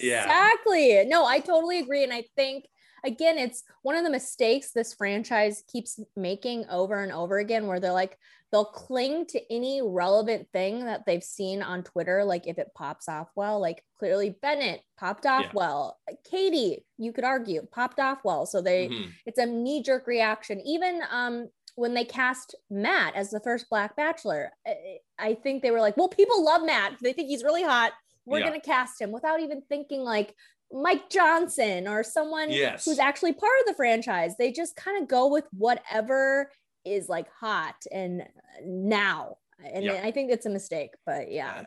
[0.00, 0.24] Yeah.
[0.24, 2.66] exactly no i totally agree and i think
[3.04, 7.80] again it's one of the mistakes this franchise keeps making over and over again where
[7.80, 8.16] they're like
[8.52, 13.08] they'll cling to any relevant thing that they've seen on twitter like if it pops
[13.08, 15.50] off well like clearly bennett popped off Yeah.
[15.54, 15.98] well
[16.30, 19.10] katie you could argue popped off well so they Mhm.
[19.26, 21.48] it's a knee-jerk reaction even um
[21.80, 25.96] when they cast matt as the first black bachelor I, I think they were like
[25.96, 27.92] well people love matt they think he's really hot
[28.26, 28.48] we're Yeah.
[28.48, 30.34] going to cast him without even thinking like
[30.70, 32.84] mike johnson or someone Yes.
[32.84, 36.50] who's actually part of the franchise they just kind of go with whatever
[36.84, 38.22] is like hot and
[38.64, 40.00] now and Yeah.
[40.04, 41.64] i think it's a mistake but yeah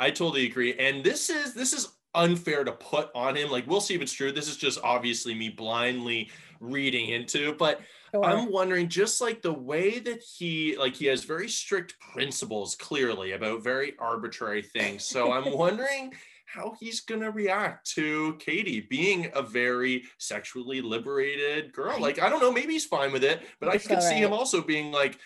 [0.00, 0.74] I totally agree.
[0.78, 3.50] And this is this is unfair to put on him.
[3.50, 4.30] Like we'll see if it's true.
[4.30, 7.80] This is just obviously me blindly reading into, but
[8.12, 8.24] sure.
[8.24, 13.32] I'm wondering just like the way that he like he has very strict principles clearly
[13.32, 15.04] about very arbitrary things.
[15.04, 16.12] So I'm wondering
[16.46, 22.00] how he's going to react to Katie being a very sexually liberated girl.
[22.00, 24.32] Like I don't know, maybe he's fine with it, but I could so see him
[24.32, 25.18] also being like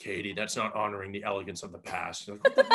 [0.00, 2.28] Katie, that's not honoring the elegance of the past.
[2.28, 2.40] Like,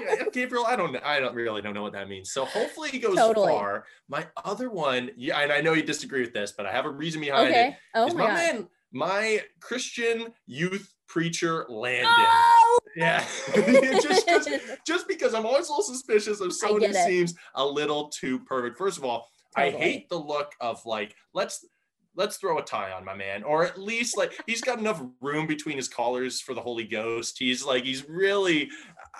[0.00, 2.32] yeah, Gabriel, I don't, I don't really don't know what that means.
[2.32, 3.52] So hopefully he goes Totally.
[3.52, 3.84] far.
[4.08, 6.90] My other one, yeah, and I know you disagree with this, but I have a
[6.90, 12.08] reason behind it oh my my god man, my Christian youth preacher Landon.
[12.08, 14.50] oh Yeah, just, just
[14.86, 17.06] just because I'm always a little suspicious of someone who it.
[17.06, 18.78] seems a little too perfect.
[18.78, 21.64] First of all, I hate the look of like let's
[22.14, 25.46] let's throw a tie on my man, or at least like he's got enough room
[25.46, 27.36] between his collars for the Holy Ghost.
[27.38, 28.68] He's like he's really,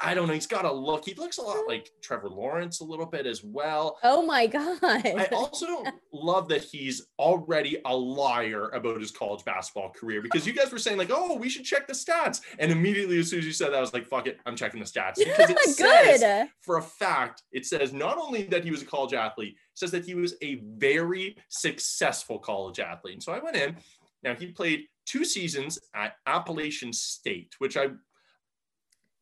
[0.00, 1.04] I don't know, he's got a look.
[1.04, 3.98] He looks a lot like Trevor Lawrence a little bit as well.
[4.02, 9.90] oh my god I also love that he's already a liar about his college basketball
[9.90, 13.18] career because you guys were saying like, oh, we should check the stats, and immediately
[13.18, 15.16] as soon as you said that, I was like, fuck it, I'm checking the stats
[15.16, 15.58] because it
[16.20, 19.90] says for a fact, it says not only that he was a college athlete, says
[19.90, 23.14] that he was a very successful college athlete.
[23.14, 23.76] And so I went in.
[24.22, 27.88] Now he played two seasons at Appalachian State, which I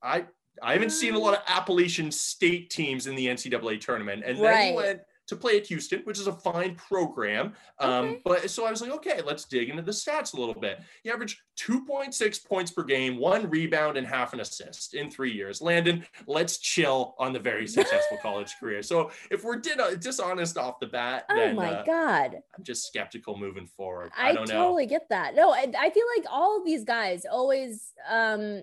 [0.03, 0.27] I
[0.63, 1.23] I haven't seen a mm.
[1.23, 4.23] lot of Appalachian State teams in the NCAA tournament.
[4.27, 7.55] And then he went to play at Houston, which is a fine program.
[7.79, 8.21] Um, Okay.
[8.25, 10.81] But so I was like, okay, let's dig into the stats a little bit.
[11.03, 15.61] He averaged 2.6 points per game, one rebound, and half an assist in three years.
[15.61, 18.83] Landon, let's chill on the very successful college career.
[18.83, 22.87] So if we're din- dishonest off the bat, oh then my uh, god I'm just
[22.87, 24.11] skeptical moving forward.
[24.16, 24.55] I, I, don't know.
[24.55, 25.35] I totally get that.
[25.35, 28.62] No, I, I feel like all of these guys always um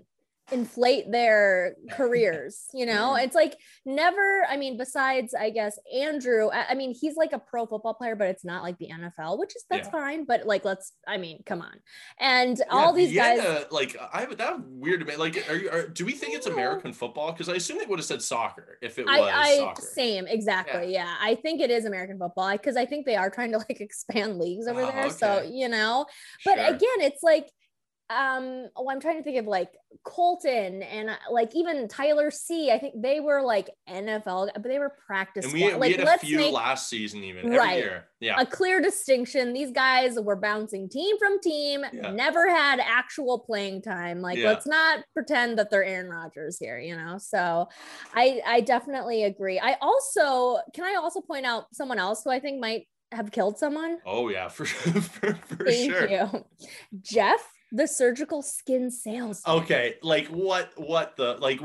[0.51, 3.15] inflate their careers, you know?
[3.27, 7.39] It's like never, I mean, besides I guess Andrew, I, I mean, he's like a
[7.39, 9.91] pro football player, but it's not like the NFL, which is that's Yeah.
[9.91, 11.73] fine, but like let's I mean, come on.
[12.19, 15.15] And all Yeah, these guys like I would that weird me.
[15.15, 15.69] Like, are you?
[15.69, 17.31] Are, do we think it's American football?
[17.31, 19.81] Because I assume they would have said soccer if it was I, I soccer.
[19.93, 21.15] same exactly yeah.
[21.19, 24.37] I think it is American football because I think they are trying to like expand
[24.37, 26.06] leagues over Oh, there so you know
[26.45, 26.65] but Sure.
[26.67, 27.50] again it's like
[28.10, 29.69] um oh i'm trying to think of like
[30.05, 34.79] colton and uh, like even tyler c i think they were like nfl but they
[34.79, 35.73] were practice And we, squad.
[35.81, 37.77] we like had a few make last season, even every Right.
[37.83, 38.05] year.
[38.21, 38.39] Yeah.
[38.39, 42.12] a clear distinction these guys were bouncing team from team Yeah.
[42.12, 44.49] never had actual playing time like Yeah.
[44.49, 47.67] let's not pretend that they're aaron rodgers here you know so
[48.15, 52.39] i i definitely agree i also can i also point out someone else who i
[52.39, 56.10] think might have killed someone oh yeah, for for, for thank sure.
[56.10, 56.45] you
[57.01, 61.59] jeff the surgical skin sales Okay, like what what the like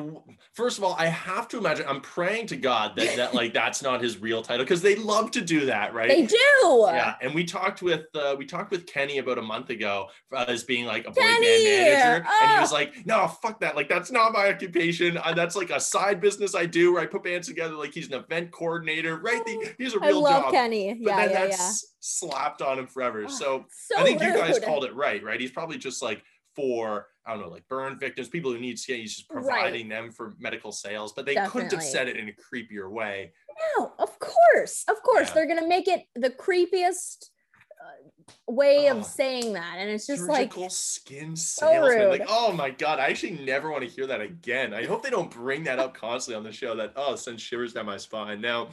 [0.55, 3.83] first of all, I have to imagine I'm praying to God that that like that's
[3.83, 6.09] not his real title because they love to do that, right?
[6.09, 6.39] they do
[6.87, 10.45] Yeah, and we talked with uh, we talked with Kenny about a month ago uh,
[10.49, 11.65] as being like a boy band Kenny!
[11.65, 12.61] manager, and he Oh.
[12.61, 13.77] was like, "No, fuck that!
[13.77, 15.17] Like that's not my occupation.
[15.19, 17.75] Uh, that's like a side business I do where I put bands together.
[17.75, 19.45] Like he's an event coordinator, right?
[19.45, 21.73] The, he's a real I love job." kenny But yeah yeah yeah
[22.03, 23.25] slapped on him forever.
[23.25, 25.41] Oh, So so I think you guys called it right, right?
[25.41, 26.23] He's probably just like
[26.55, 28.99] for I don't know, like burn victims, people who need skin.
[29.01, 29.45] He's just Right.
[29.45, 33.33] providing them for medical sales, but they couldn't have said it in a creepier way.
[33.79, 35.35] No, of course, of course, Yeah.
[35.35, 37.31] they're gonna make it the creepiest
[37.81, 38.99] uh, way Oh.
[38.99, 42.09] of saying that, and it's just like Surgical skin so salesman.
[42.09, 44.75] Like, oh my god, I actually never want to hear that again.
[44.75, 46.75] I hope they don't bring that up constantly on the show.
[46.77, 48.41] That oh, sends shivers down my spine.
[48.41, 48.69] Now,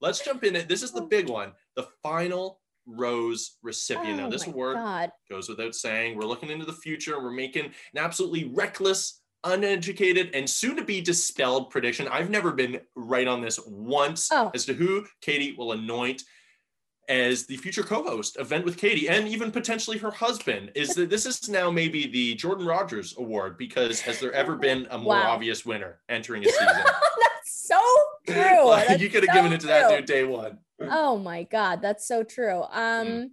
[0.00, 0.56] let's jump in.
[0.56, 0.68] It.
[0.68, 1.52] This is the big one.
[1.78, 4.16] The final rose recipient.
[4.16, 5.12] now, oh this my award God.
[5.30, 6.16] goes without saying.
[6.18, 11.00] We're looking into the future we're making an absolutely reckless, uneducated, and soon to be
[11.00, 12.08] dispelled prediction.
[12.08, 14.50] I've never been right on this once Oh.
[14.56, 16.24] as to who Katie will anoint
[17.08, 21.26] as the future co-host event with Katie and even potentially her husband is that this
[21.26, 25.30] is now maybe the Jordan Rodgers award because has there ever been a more Wow.
[25.30, 26.66] obvious winner entering a season?
[26.66, 27.80] that's so
[28.26, 28.34] true.
[28.66, 30.58] Like, That's you could have so given it to that dude day one.
[30.90, 32.62] Oh my god, that's so true.
[32.70, 33.30] Um Mm.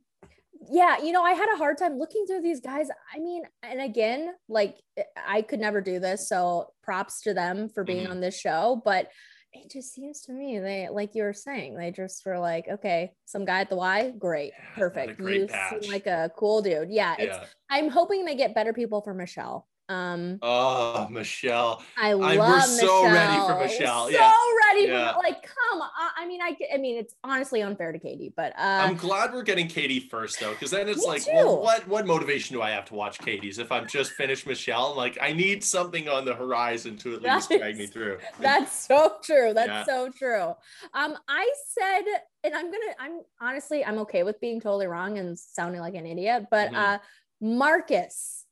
[0.72, 2.88] yeah, you know, I had a hard time looking through these guys.
[3.14, 4.78] I mean, and again, like
[5.16, 8.12] I could never do this, so props to them for being Mhm.
[8.12, 9.10] on this show, but
[9.54, 13.14] it just seems to me they like you were saying, they just were like, okay,
[13.26, 15.18] some guy at the Y, great, Yeah, perfect.
[15.18, 15.82] great You patch.
[15.84, 16.89] seem like a cool dude.
[16.91, 17.46] Yeah, it's Yeah.
[17.70, 19.68] I'm hoping they get better people for Michelle.
[19.88, 21.83] Um Oh, Michelle.
[21.97, 24.31] I love I, we're love so ready for Michelle, So yeah.
[24.67, 25.13] ready Yeah.
[25.13, 25.89] for like come on.
[26.17, 29.43] I mean, I I mean, it's honestly unfair to Katie, but uh I'm glad we're
[29.43, 32.86] getting Katie first though, because then it's like, well, what what motivation do I have
[32.86, 34.95] to watch Katie's if I'm just finished Michelle?
[34.95, 38.17] Like, I need something on the horizon to at least drag me through.
[38.39, 39.53] That's so true.
[39.53, 39.83] That's Yeah.
[39.86, 40.53] so true.
[40.93, 42.03] Um, I said,
[42.43, 46.05] and I'm gonna, I'm honestly, I'm okay with being totally wrong and sounding like an
[46.05, 46.75] idiot, but Mhm.
[46.75, 46.99] uh,
[47.41, 48.45] Marcus,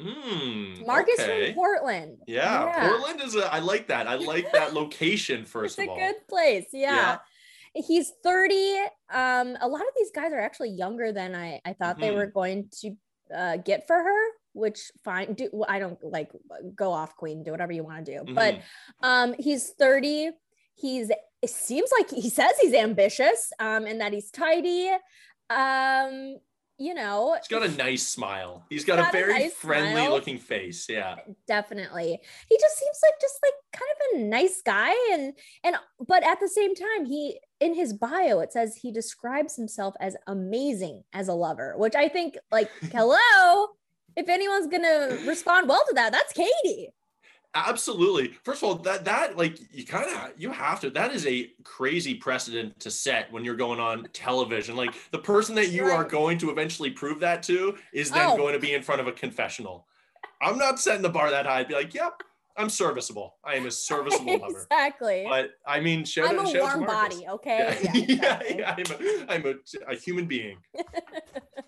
[0.00, 1.46] Mm, Marcus okay.
[1.46, 2.18] from Portland.
[2.26, 3.52] Yeah, Portland is a.
[3.52, 4.06] I like that.
[4.08, 5.44] I like that location.
[5.44, 6.66] First it's of a good place.
[6.72, 7.18] Yeah.
[7.74, 8.54] He's 30.
[9.12, 12.14] Um, a lot of these guys are actually younger than I, I thought they Mhm.
[12.14, 12.96] were going to
[13.34, 14.20] uh, get for her,
[14.52, 15.34] which fine.
[15.34, 16.30] Do I don't like
[16.74, 18.32] go off queen, do whatever you want to do.
[18.32, 18.62] But Mhm.
[19.02, 20.30] Um, he's 30.
[20.76, 24.90] He's it seems like he says he's ambitious, um, and that he's tidy.
[25.50, 26.36] Um,
[26.78, 28.64] you know, he's got a nice smile.
[28.68, 30.10] He's got, got a a very nice friendly smile.
[30.10, 30.86] looking face.
[30.88, 31.16] Yeah,
[31.46, 32.18] definitely.
[32.48, 36.40] He just seems like just like kind of a nice guy, and and but at
[36.40, 41.28] the same time, he in his bio it says he describes himself as amazing as
[41.28, 43.68] a lover, which I think like hello.
[44.16, 46.90] If anyone's gonna respond well to that, that's Katie.
[47.54, 48.36] Absolutely.
[48.42, 50.90] First of all, that that like you kind of you have to.
[50.90, 54.76] That is a crazy precedent to set when you're going on television.
[54.76, 58.36] Like the person that you are going to eventually prove that to is then Oh.
[58.36, 59.86] going to be in front of a confessional.
[60.42, 61.60] I'm not setting the bar that high.
[61.60, 62.22] I'd be like, yep,
[62.56, 63.36] I'm serviceable.
[63.44, 64.62] I am a serviceable lover.
[64.70, 65.26] exactly.
[65.28, 67.78] But I mean, shout I'm out, a shout out to warm body, okay?
[67.82, 68.58] Yeah, yeah, exactly.
[68.58, 70.58] yeah, I'm, a, I'm a, a human being.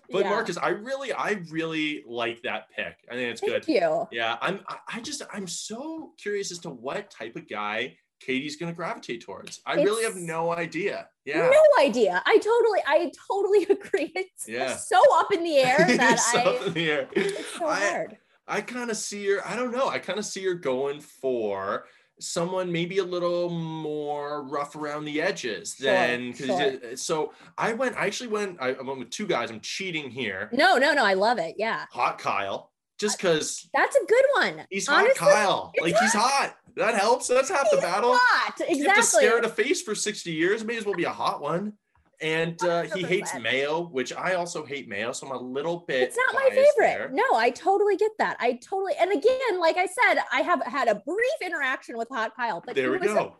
[0.09, 0.29] But Yeah.
[0.29, 2.95] Marcus, I really, I really like that pick.
[3.11, 3.65] I think it's good.
[3.65, 4.07] Thank you.
[4.13, 4.61] Yeah, I'm.
[4.87, 9.59] I- just, I'm so curious as to what type of guy Katie's gonna gravitate towards.
[9.65, 11.09] I really have no idea.
[11.25, 11.49] Yeah.
[11.51, 12.23] No idea.
[12.25, 14.13] I totally, I totally agree.
[14.15, 14.77] It's Yeah.
[14.77, 16.65] so up in the air that It's up I.
[16.67, 17.09] in the air.
[17.11, 18.17] It's so I, hard.
[18.47, 19.45] I kind of see her.
[19.45, 19.89] I don't know.
[19.89, 21.85] I kind of see her going for
[22.19, 26.95] someone maybe a little more rough around the edges Sure, than sure.
[26.95, 30.77] so I went I actually went I, went with two guys I'm cheating here No,
[30.77, 31.05] no, no.
[31.05, 31.53] I love it.
[31.59, 34.65] Yeah, hot Kyle just because that's a good one.
[34.71, 38.55] he's hot Honestly, Kyle like he's hot that helps that's half the battle hot.
[38.61, 39.03] you have to Exactly.
[39.27, 41.73] stare at a face for 60 years may as well be a hot one
[42.21, 43.41] and uh, he hates 100%.
[43.41, 46.73] mayo which I also hate mayo so I'm a little bit It's not my favorite.
[46.79, 47.09] there.
[47.13, 48.37] No, I totally get that.
[48.39, 52.35] I totally, and again, like I said, I have had a brief interaction with Hot
[52.35, 53.35] Kyle, but there he we was go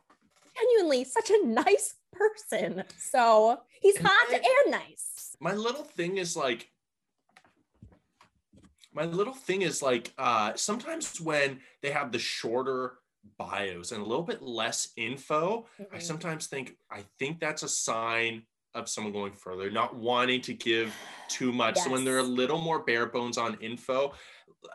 [0.56, 2.84] genuinely such a nice person.
[2.98, 5.36] So he's And hot I- and nice.
[5.40, 6.70] my little thing is like
[8.94, 12.98] my little thing is like uh sometimes when they have the shorter
[13.38, 16.02] bios and a little bit less info, I Mhm.
[16.02, 18.46] sometimes think I think that's a sign
[18.76, 20.94] of someone going further, not wanting to give
[21.28, 21.78] too much.
[21.80, 24.14] So when they're a little more bare bones on info,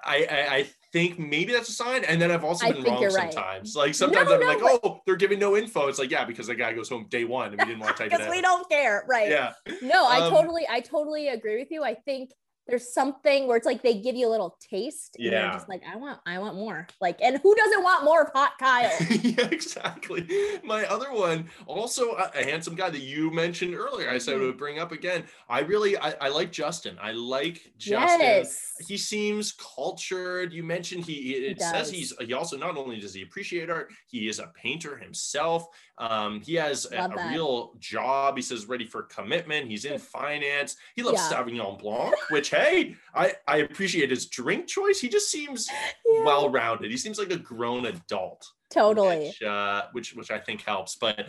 [0.04, 2.04] I, I I think maybe that's a sign.
[2.04, 3.32] And then I've also been wrong you're right.
[3.32, 3.74] sometimes.
[3.76, 5.88] Like sometimes No, I'm no, like, but- oh, they're giving no info.
[5.88, 8.02] It's like, yeah, because the guy goes home day one and we didn't want to
[8.02, 9.28] type it because we don't care, right?
[9.30, 9.52] Yeah.
[9.82, 11.82] No, I Um, totally, I totally agree with you.
[11.84, 12.30] I think
[12.68, 15.16] there's something where it's like they give you a little taste.
[15.16, 15.42] And Yeah.
[15.44, 16.86] you're just like, I want, I want more.
[17.00, 18.90] Like, and who doesn't want more of Hot Kyle?
[19.22, 20.26] yeah, exactly.
[20.64, 24.08] My other one, also a, a handsome guy that you mentioned earlier.
[24.10, 24.46] I said I Mhm.
[24.46, 25.24] would bring up again.
[25.48, 26.96] I really, I, I like Justin.
[27.02, 28.20] I like Justin.
[28.20, 28.74] yes.
[28.86, 30.52] He seems cultured.
[30.52, 31.14] You mentioned he.
[31.14, 32.12] he- It says he's.
[32.20, 35.66] He also not only does he appreciate art, he is a painter himself.
[35.98, 38.36] Um, he has a, a real job.
[38.36, 39.68] He says ready for commitment.
[39.68, 40.76] He's in finance.
[40.96, 41.38] He loves Yeah.
[41.38, 45.00] Sauvignon Blanc, which hey, I I appreciate his drink choice.
[45.00, 45.68] He just seems
[46.06, 46.90] Yeah, well rounded.
[46.90, 49.26] He seems like a grown adult totally.
[49.28, 50.96] which, uh, which which I think helps.
[50.96, 51.26] But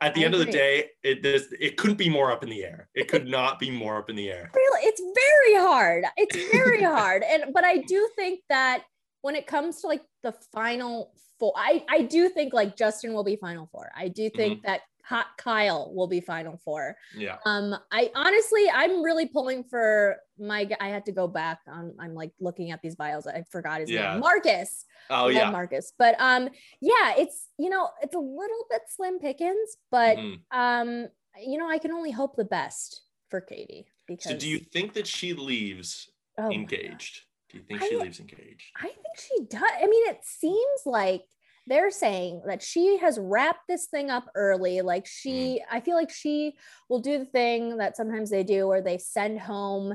[0.00, 2.48] at the I end of the day, it this it couldn't be more up in
[2.48, 2.88] the air.
[2.94, 4.50] It could not be more up in the air.
[4.54, 6.04] Really, it's very hard.
[6.16, 7.22] It's very hard.
[7.22, 8.84] And but I do think that
[9.20, 13.24] when it comes to like the final four, I I do think like Justin will
[13.24, 13.90] be final four.
[13.94, 14.66] I do think Mm-hmm.
[14.68, 16.96] that Hot Kyle will be final four.
[17.16, 17.38] Yeah.
[17.44, 20.68] Um, I honestly, I'm really pulling for my.
[20.80, 21.94] I had to go back on.
[21.98, 23.26] I'm like looking at these bios.
[23.26, 24.12] I forgot his Yeah.
[24.12, 24.84] name, Marcus.
[25.10, 25.50] Oh yeah.
[25.50, 25.92] Marcus.
[25.98, 26.48] But um,
[26.80, 30.40] yeah, it's you know, it's a little bit slim pickings, but Mhm.
[30.52, 31.08] um,
[31.44, 34.30] you know, I can only hope the best for Katie because.
[34.32, 37.22] So do you think that she leaves oh engaged?
[37.50, 38.70] Do you think I- she leaves engaged?
[38.76, 39.62] I think she does.
[39.82, 41.24] I mean, it seems like
[41.66, 44.80] they're saying that she has wrapped this thing up early.
[44.82, 45.76] Like she, Mm.
[45.76, 46.56] I feel like she
[46.88, 49.92] will do the thing that sometimes they do where they send home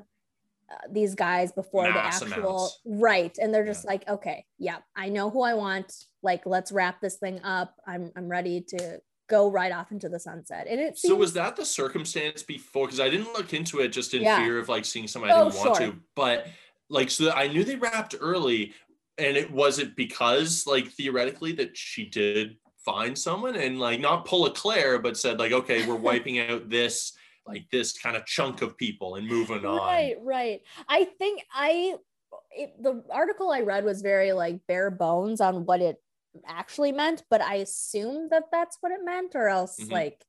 [0.70, 2.80] uh, these guys before Mass the actual amounts.
[2.86, 3.72] right and they're Yeah.
[3.72, 5.94] just like okay yeah i know who i want
[6.24, 9.00] like let's wrap this thing up i'm i'm ready to
[9.30, 12.86] go right off into the sunset and it seems So was that the circumstance before?
[12.86, 14.44] Because I didn't look into it just in Yeah.
[14.44, 15.88] fear of like seeing somebody I Oh, didn't want sure.
[15.88, 15.98] to.
[16.16, 16.48] But
[16.90, 18.74] like, so I knew they wrapped early,
[19.18, 24.46] and it wasn't because like theoretically that she did find someone and like not pull
[24.46, 27.14] a Clare, but said like, okay, we're wiping out this
[27.46, 29.78] like this kind of chunk of people and moving on.
[29.78, 30.62] Right, right.
[30.88, 31.96] I think I
[32.52, 35.98] it, the article I read was very like bare bones on what it
[36.46, 39.92] actually meant, but I assume that that's what it meant, or else Mhm.
[39.92, 40.24] like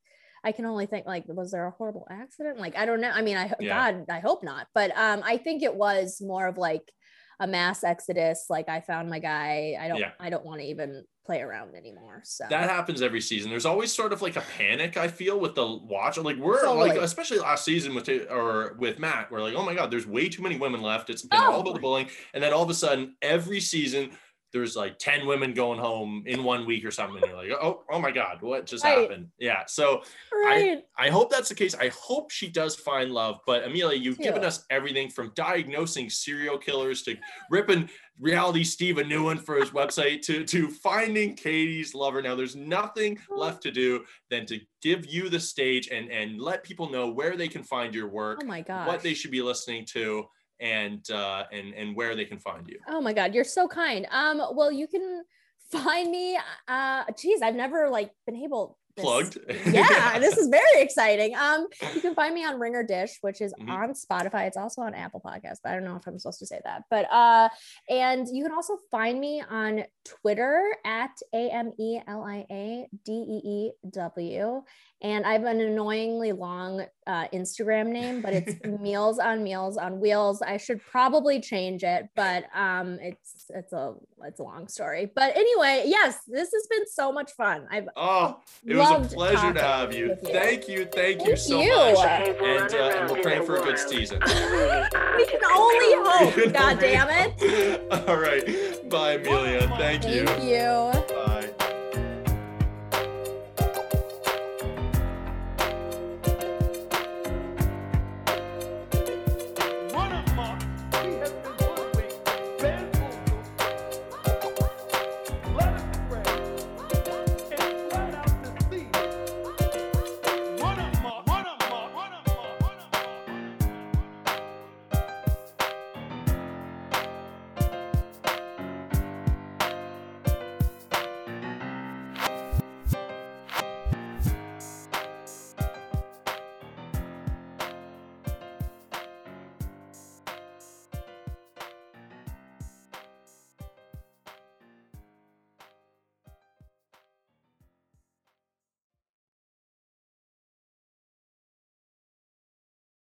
[0.45, 2.59] I can only think like was there a horrible accident?
[2.59, 3.11] Like I don't know.
[3.11, 3.93] I mean, I Yeah.
[3.93, 6.93] God, I hope not, but um, I think it was more of like
[7.41, 8.47] a mass exodus.
[8.51, 9.77] Like I found my guy.
[9.81, 9.99] I don't.
[9.99, 10.11] Yeah.
[10.19, 12.23] I don't want to even play around anymore.
[12.25, 13.51] So That happens every season.
[13.51, 16.17] There's always sort of like a panic I feel with the watch.
[16.17, 19.75] Like we're like, especially last season with it or with Matt, we're like, oh my
[19.75, 21.11] god, there's way too many women left.
[21.11, 21.53] It's been Oh.
[21.53, 24.11] all about the bullying, and then all of a sudden, every season
[24.53, 27.23] there's like ten women going home in one week or something.
[27.23, 28.99] And you're like, oh, oh my god, what just Right.
[28.99, 29.29] happened?
[29.39, 29.65] Yeah.
[29.67, 30.83] So right.
[30.99, 31.75] I hope that's the case.
[31.75, 33.41] I hope she does find love.
[33.47, 37.17] But Amelia, you've given us everything from diagnosing serial killers to
[37.51, 37.91] ripping
[38.21, 42.21] reality Steve a new one for his website to, to finding Katie's lover.
[42.21, 46.65] Now there's nothing left to do than to give you the stage and, and let
[46.65, 48.87] people know where they can find your work, oh my god.
[48.89, 50.25] what they should be listening to,
[50.61, 52.79] and uh and and where they can find you.
[52.89, 54.07] Oh my god, you're so kind.
[54.11, 55.25] Um, well, you can
[55.71, 56.39] find me.
[56.67, 59.39] Uh, geez, I've never like been able this- Plugged.
[59.73, 61.35] yeah, this is very exciting.
[61.37, 63.71] Um, you can find me on Ringer Dish, which is Mhm.
[63.71, 64.47] on Spotify.
[64.47, 66.83] It's also on Apple Podcasts, but I don't know if I'm supposed to say that.
[66.91, 67.49] But uh,
[67.89, 72.89] and you can also find me on Twitter at A M E L I A
[73.05, 74.63] D E E W.
[75.01, 80.01] And I have an annoyingly long uh, Instagram name, but it's Meals on Meals on
[80.01, 80.43] Wheels.
[80.43, 83.95] I should probably change it, but um, it's it's a
[84.25, 85.09] it's a long story.
[85.15, 87.69] But anyway, yes, this has been so much fun.
[87.71, 90.07] I've Oh, it was a pleasure to have you.
[90.09, 90.17] you.
[90.17, 90.85] Thank you.
[90.87, 91.71] Thank you so you.
[91.71, 91.99] much.
[91.99, 94.19] And, uh, and we're praying for a good season.
[94.23, 95.95] I'm really out we can only
[96.45, 96.53] hope.
[96.53, 97.83] God damn it.
[98.09, 98.89] All right.
[98.89, 99.67] Bye, Amelia.
[99.77, 100.25] Thank you.
[100.27, 101.15] Thank you.